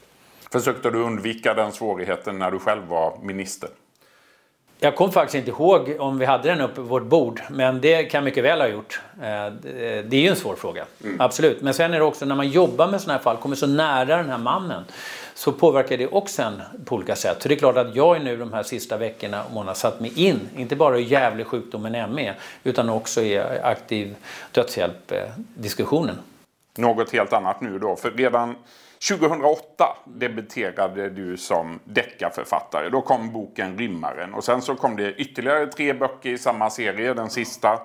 Försökte 0.51 0.89
du 0.91 0.97
undvika 0.97 1.53
den 1.53 1.71
svårigheten 1.71 2.39
när 2.39 2.51
du 2.51 2.59
själv 2.59 2.87
var 2.87 3.17
minister? 3.21 3.69
Jag 4.79 4.95
kommer 4.95 5.11
faktiskt 5.11 5.35
inte 5.35 5.49
ihåg 5.49 5.95
om 5.99 6.19
vi 6.19 6.25
hade 6.25 6.49
den 6.49 6.61
uppe 6.61 6.75
på 6.75 6.81
vårt 6.81 7.03
bord, 7.03 7.41
men 7.49 7.81
det 7.81 8.03
kan 8.03 8.17
jag 8.17 8.23
mycket 8.25 8.43
väl 8.43 8.61
ha 8.61 8.67
gjort. 8.67 9.01
Eh, 9.21 9.53
det 10.03 10.13
är 10.13 10.21
ju 10.21 10.27
en 10.27 10.35
svår 10.35 10.55
fråga, 10.55 10.85
mm. 11.03 11.21
absolut. 11.21 11.61
Men 11.61 11.73
sen 11.73 11.93
är 11.93 11.99
det 11.99 12.05
också 12.05 12.25
när 12.25 12.35
man 12.35 12.49
jobbar 12.49 12.87
med 12.87 13.01
sådana 13.01 13.17
här 13.17 13.23
fall, 13.23 13.37
kommer 13.37 13.55
så 13.55 13.67
nära 13.67 14.17
den 14.17 14.29
här 14.29 14.37
mannen, 14.37 14.83
så 15.33 15.51
påverkar 15.51 15.97
det 15.97 16.07
också 16.07 16.41
en 16.41 16.61
på 16.85 16.95
olika 16.95 17.15
sätt. 17.15 17.41
Så 17.41 17.47
det 17.47 17.53
är 17.53 17.59
klart 17.59 17.77
att 17.77 17.95
jag 17.95 18.23
nu 18.23 18.37
de 18.37 18.53
här 18.53 18.63
sista 18.63 18.97
veckorna 18.97 19.43
och 19.43 19.51
månaderna 19.51 19.75
satt 19.75 19.99
mig 19.99 20.27
in, 20.27 20.39
inte 20.57 20.75
bara 20.75 20.99
i 20.99 21.03
jävlig 21.03 21.47
sjukdomen 21.47 22.13
ME, 22.13 22.33
utan 22.63 22.89
också 22.89 23.21
i 23.21 23.39
aktiv 23.63 24.15
dödshjälp-diskussionen. 24.51 26.15
Något 26.77 27.11
helt 27.11 27.33
annat 27.33 27.61
nu 27.61 27.79
då, 27.79 27.95
för 27.95 28.11
redan 28.11 28.55
2008 29.09 29.97
debuterade 30.05 31.09
du 31.09 31.37
som 31.37 31.79
deckarförfattare. 31.83 32.89
Då 32.89 33.01
kom 33.01 33.33
boken 33.33 33.77
Rimmaren. 33.77 34.33
Och 34.33 34.43
sen 34.43 34.61
så 34.61 34.75
kom 34.75 34.95
det 34.95 35.13
ytterligare 35.13 35.67
tre 35.67 35.93
böcker 35.93 36.29
i 36.29 36.37
samma 36.37 36.69
serie. 36.69 37.13
Den 37.13 37.29
sista 37.29 37.79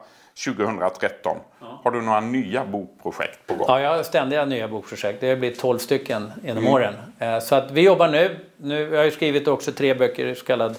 2013. 0.45 1.37
Ja. 1.61 1.81
Har 1.85 1.91
du 1.91 2.03
några 2.03 2.21
nya 2.21 2.65
bokprojekt 2.65 3.47
på 3.47 3.55
gång? 3.55 3.67
Ja, 3.69 3.81
jag 3.81 3.97
har 3.97 4.03
ständiga 4.03 4.45
nya 4.45 4.69
bokprojekt. 4.69 5.21
Det 5.21 5.29
har 5.29 5.37
blivit 5.37 5.61
12 5.61 5.79
stycken 5.79 6.33
genom 6.45 6.63
mm. 6.63 6.75
åren. 6.75 6.95
Eh, 7.19 7.39
så 7.39 7.55
att 7.55 7.71
vi 7.71 7.81
jobbar 7.81 8.09
nu. 8.09 8.37
nu. 8.57 8.95
Jag 8.95 9.03
har 9.03 9.11
skrivit 9.11 9.49
också 9.49 9.73
tre 9.73 9.95
böcker 9.95 10.27
i 10.27 10.35
så 10.35 10.45
kallad 10.45 10.77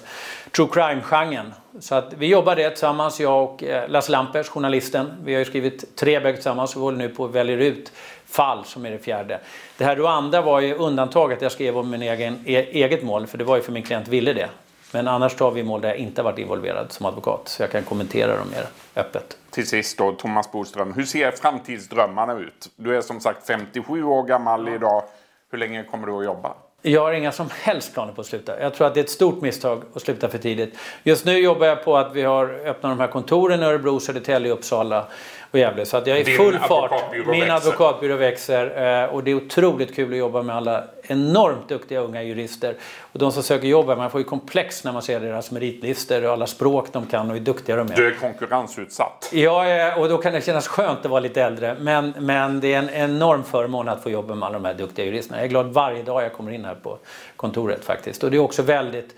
true 0.56 0.68
crime-genren. 0.72 1.52
Så 1.80 1.94
att 1.94 2.12
vi 2.12 2.26
jobbar 2.26 2.56
det 2.56 2.70
tillsammans, 2.70 3.20
jag 3.20 3.44
och 3.44 3.64
eh, 3.64 3.88
Lasse 3.88 4.12
Lampers, 4.12 4.48
journalisten. 4.48 5.12
Vi 5.24 5.34
har 5.34 5.44
skrivit 5.44 5.96
tre 5.96 6.20
böcker 6.20 6.34
tillsammans 6.34 6.76
och 6.76 6.80
vi 6.80 6.84
håller 6.84 6.98
nu 6.98 7.08
på 7.08 7.24
att 7.24 7.30
väljer 7.30 7.58
ut 7.58 7.92
fall 8.32 8.64
som 8.64 8.86
är 8.86 8.90
det 8.90 8.98
fjärde. 8.98 9.40
Det 9.78 9.84
här 9.84 9.96
Rwanda 9.96 10.40
var 10.40 10.60
ju 10.60 10.74
undantaget. 10.74 11.42
Jag 11.42 11.52
skrev 11.52 11.78
om 11.78 11.90
min 11.90 12.02
egen, 12.02 12.38
e 12.44 12.66
eget 12.72 13.02
mål 13.02 13.26
för 13.26 13.38
det 13.38 13.44
var 13.44 13.56
ju 13.56 13.62
för 13.62 13.72
min 13.72 13.82
klient 13.82 14.08
ville 14.08 14.32
det. 14.32 14.48
Men 14.92 15.08
annars 15.08 15.34
tar 15.34 15.50
vi 15.50 15.62
mål 15.62 15.80
där 15.80 15.88
jag 15.88 15.98
inte 15.98 16.22
varit 16.22 16.38
involverad 16.38 16.92
som 16.92 17.06
advokat 17.06 17.48
så 17.48 17.62
jag 17.62 17.70
kan 17.70 17.82
kommentera 17.82 18.36
dem 18.36 18.50
mer 18.50 18.66
öppet. 18.96 19.36
Till 19.50 19.66
sist 19.66 19.98
då, 19.98 20.12
Thomas 20.12 20.52
Boström. 20.52 20.92
Hur 20.92 21.04
ser 21.04 21.30
framtidsdrömmarna 21.30 22.38
ut? 22.38 22.70
Du 22.76 22.96
är 22.96 23.00
som 23.00 23.20
sagt 23.20 23.46
57 23.46 24.04
år 24.04 24.22
gammal 24.22 24.68
idag. 24.68 25.02
Hur 25.50 25.58
länge 25.58 25.84
kommer 25.84 26.06
du 26.06 26.12
att 26.12 26.24
jobba? 26.24 26.54
Jag 26.84 27.00
har 27.00 27.12
inga 27.12 27.32
som 27.32 27.48
helst 27.50 27.94
planer 27.94 28.12
på 28.12 28.20
att 28.20 28.26
sluta. 28.26 28.60
Jag 28.60 28.74
tror 28.74 28.86
att 28.86 28.94
det 28.94 29.00
är 29.00 29.04
ett 29.04 29.10
stort 29.10 29.40
misstag 29.40 29.82
att 29.94 30.02
sluta 30.02 30.28
för 30.28 30.38
tidigt. 30.38 30.78
Just 31.02 31.24
nu 31.24 31.38
jobbar 31.38 31.66
jag 31.66 31.84
på 31.84 31.96
att 31.96 32.14
vi 32.14 32.22
har 32.22 32.44
öppnat 32.44 32.92
de 32.92 33.00
här 33.00 33.08
kontoren 33.08 33.62
i 33.62 33.64
Örebro, 33.64 34.00
Södertälje, 34.00 34.52
Uppsala 34.52 35.06
och 35.52 35.58
Gävle. 35.58 35.86
Så 35.86 35.96
att 35.96 36.06
jag 36.06 36.18
är 36.18 36.28
i 36.28 36.36
full 36.36 36.58
fart. 36.58 36.92
Min 37.12 37.26
växer. 37.26 37.56
advokatbyrå 37.56 38.16
växer. 38.16 39.02
Eh, 39.02 39.14
och 39.14 39.24
det 39.24 39.30
är 39.30 39.34
otroligt 39.34 39.94
kul 39.94 40.12
att 40.12 40.18
jobba 40.18 40.42
med 40.42 40.56
alla 40.56 40.84
enormt 41.02 41.68
duktiga 41.68 42.00
unga 42.00 42.22
jurister. 42.22 42.74
Och 43.12 43.18
de 43.18 43.32
som 43.32 43.42
söker 43.42 43.68
jobb, 43.68 43.86
man 43.86 44.10
får 44.10 44.20
ju 44.20 44.24
komplex 44.24 44.84
när 44.84 44.92
man 44.92 45.02
ser 45.02 45.20
deras 45.20 45.50
meritlistor 45.50 46.24
och 46.24 46.32
alla 46.32 46.46
språk 46.46 46.88
de 46.92 47.06
kan 47.06 47.30
och 47.30 47.36
hur 47.36 47.44
duktiga 47.44 47.76
de 47.76 47.90
är. 47.90 47.96
Du 47.96 48.06
är 48.06 48.14
konkurrensutsatt. 48.14 49.30
Ja, 49.32 49.96
och 49.96 50.08
då 50.08 50.18
kan 50.18 50.32
det 50.32 50.44
kännas 50.44 50.68
skönt 50.68 50.98
att 51.04 51.10
vara 51.10 51.20
lite 51.20 51.42
äldre. 51.42 51.76
Men, 51.80 52.14
men 52.18 52.60
det 52.60 52.74
är 52.74 52.78
en 52.78 52.90
enorm 52.90 53.44
förmån 53.44 53.88
att 53.88 54.02
få 54.02 54.10
jobba 54.10 54.34
med 54.34 54.46
alla 54.46 54.58
de 54.58 54.64
här 54.64 54.74
duktiga 54.74 55.06
juristerna. 55.06 55.38
Jag 55.38 55.44
är 55.44 55.50
glad 55.50 55.66
varje 55.66 56.02
dag 56.02 56.22
jag 56.22 56.32
kommer 56.32 56.52
in 56.52 56.64
här 56.64 56.74
på 56.74 56.98
kontoret 57.36 57.84
faktiskt. 57.84 58.24
Och 58.24 58.30
det 58.30 58.36
är 58.36 58.40
också 58.40 58.62
väldigt 58.62 59.16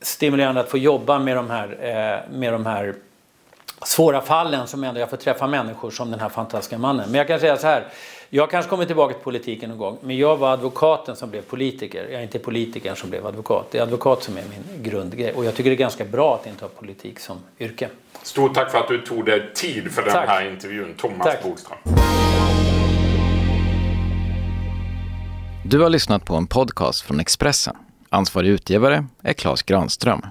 stimulerande 0.00 0.60
att 0.60 0.68
få 0.68 0.78
jobba 0.78 1.18
med 1.18 1.36
de 1.36 1.50
här, 1.50 1.68
eh, 1.80 2.36
med 2.38 2.52
de 2.52 2.66
här 2.66 2.94
svåra 3.84 4.20
fallen 4.20 4.66
som 4.66 4.84
ändå 4.84 5.00
jag 5.00 5.10
får 5.10 5.16
träffa 5.16 5.46
människor 5.46 5.90
som 5.90 6.10
den 6.10 6.20
här 6.20 6.28
fantastiska 6.28 6.78
mannen. 6.78 7.10
Men 7.10 7.18
jag 7.18 7.26
kan 7.26 7.40
säga 7.40 7.56
så 7.56 7.66
här. 7.66 7.86
Jag 8.30 8.50
kanske 8.50 8.68
kommer 8.70 8.84
tillbaka 8.84 9.14
till 9.14 9.22
politiken 9.22 9.68
någon 9.70 9.78
gång. 9.78 9.98
Men 10.00 10.16
jag 10.16 10.36
var 10.36 10.52
advokaten 10.52 11.16
som 11.16 11.30
blev 11.30 11.42
politiker. 11.42 12.08
Jag 12.10 12.20
är 12.20 12.22
inte 12.22 12.38
politikern 12.38 12.96
som 12.96 13.10
blev 13.10 13.26
advokat. 13.26 13.66
Det 13.70 13.78
är 13.78 13.82
advokat 13.82 14.22
som 14.22 14.36
är 14.36 14.42
min 14.42 14.82
grundgrej. 14.82 15.32
Och 15.32 15.44
jag 15.44 15.54
tycker 15.54 15.70
det 15.70 15.74
är 15.74 15.78
ganska 15.78 16.04
bra 16.04 16.34
att 16.34 16.46
inte 16.46 16.64
ha 16.64 16.68
politik 16.68 17.20
som 17.20 17.38
yrke. 17.60 17.88
Stort 18.22 18.54
tack 18.54 18.70
för 18.70 18.78
att 18.78 18.88
du 18.88 18.98
tog 18.98 19.24
dig 19.24 19.52
tid 19.54 19.92
för 19.92 20.02
den 20.02 20.12
tack. 20.12 20.28
här 20.28 20.50
intervjun. 20.50 20.94
Thomas 20.96 21.26
tack. 21.26 21.42
Bodström. 21.42 21.78
Du 25.64 25.80
har 25.80 25.90
lyssnat 25.90 26.24
på 26.24 26.34
en 26.34 26.46
podcast 26.46 27.00
från 27.00 27.20
Expressen. 27.20 27.76
Ansvarig 28.08 28.48
utgivare 28.48 29.06
är 29.22 29.32
Klas 29.32 29.62
Granström. 29.62 30.26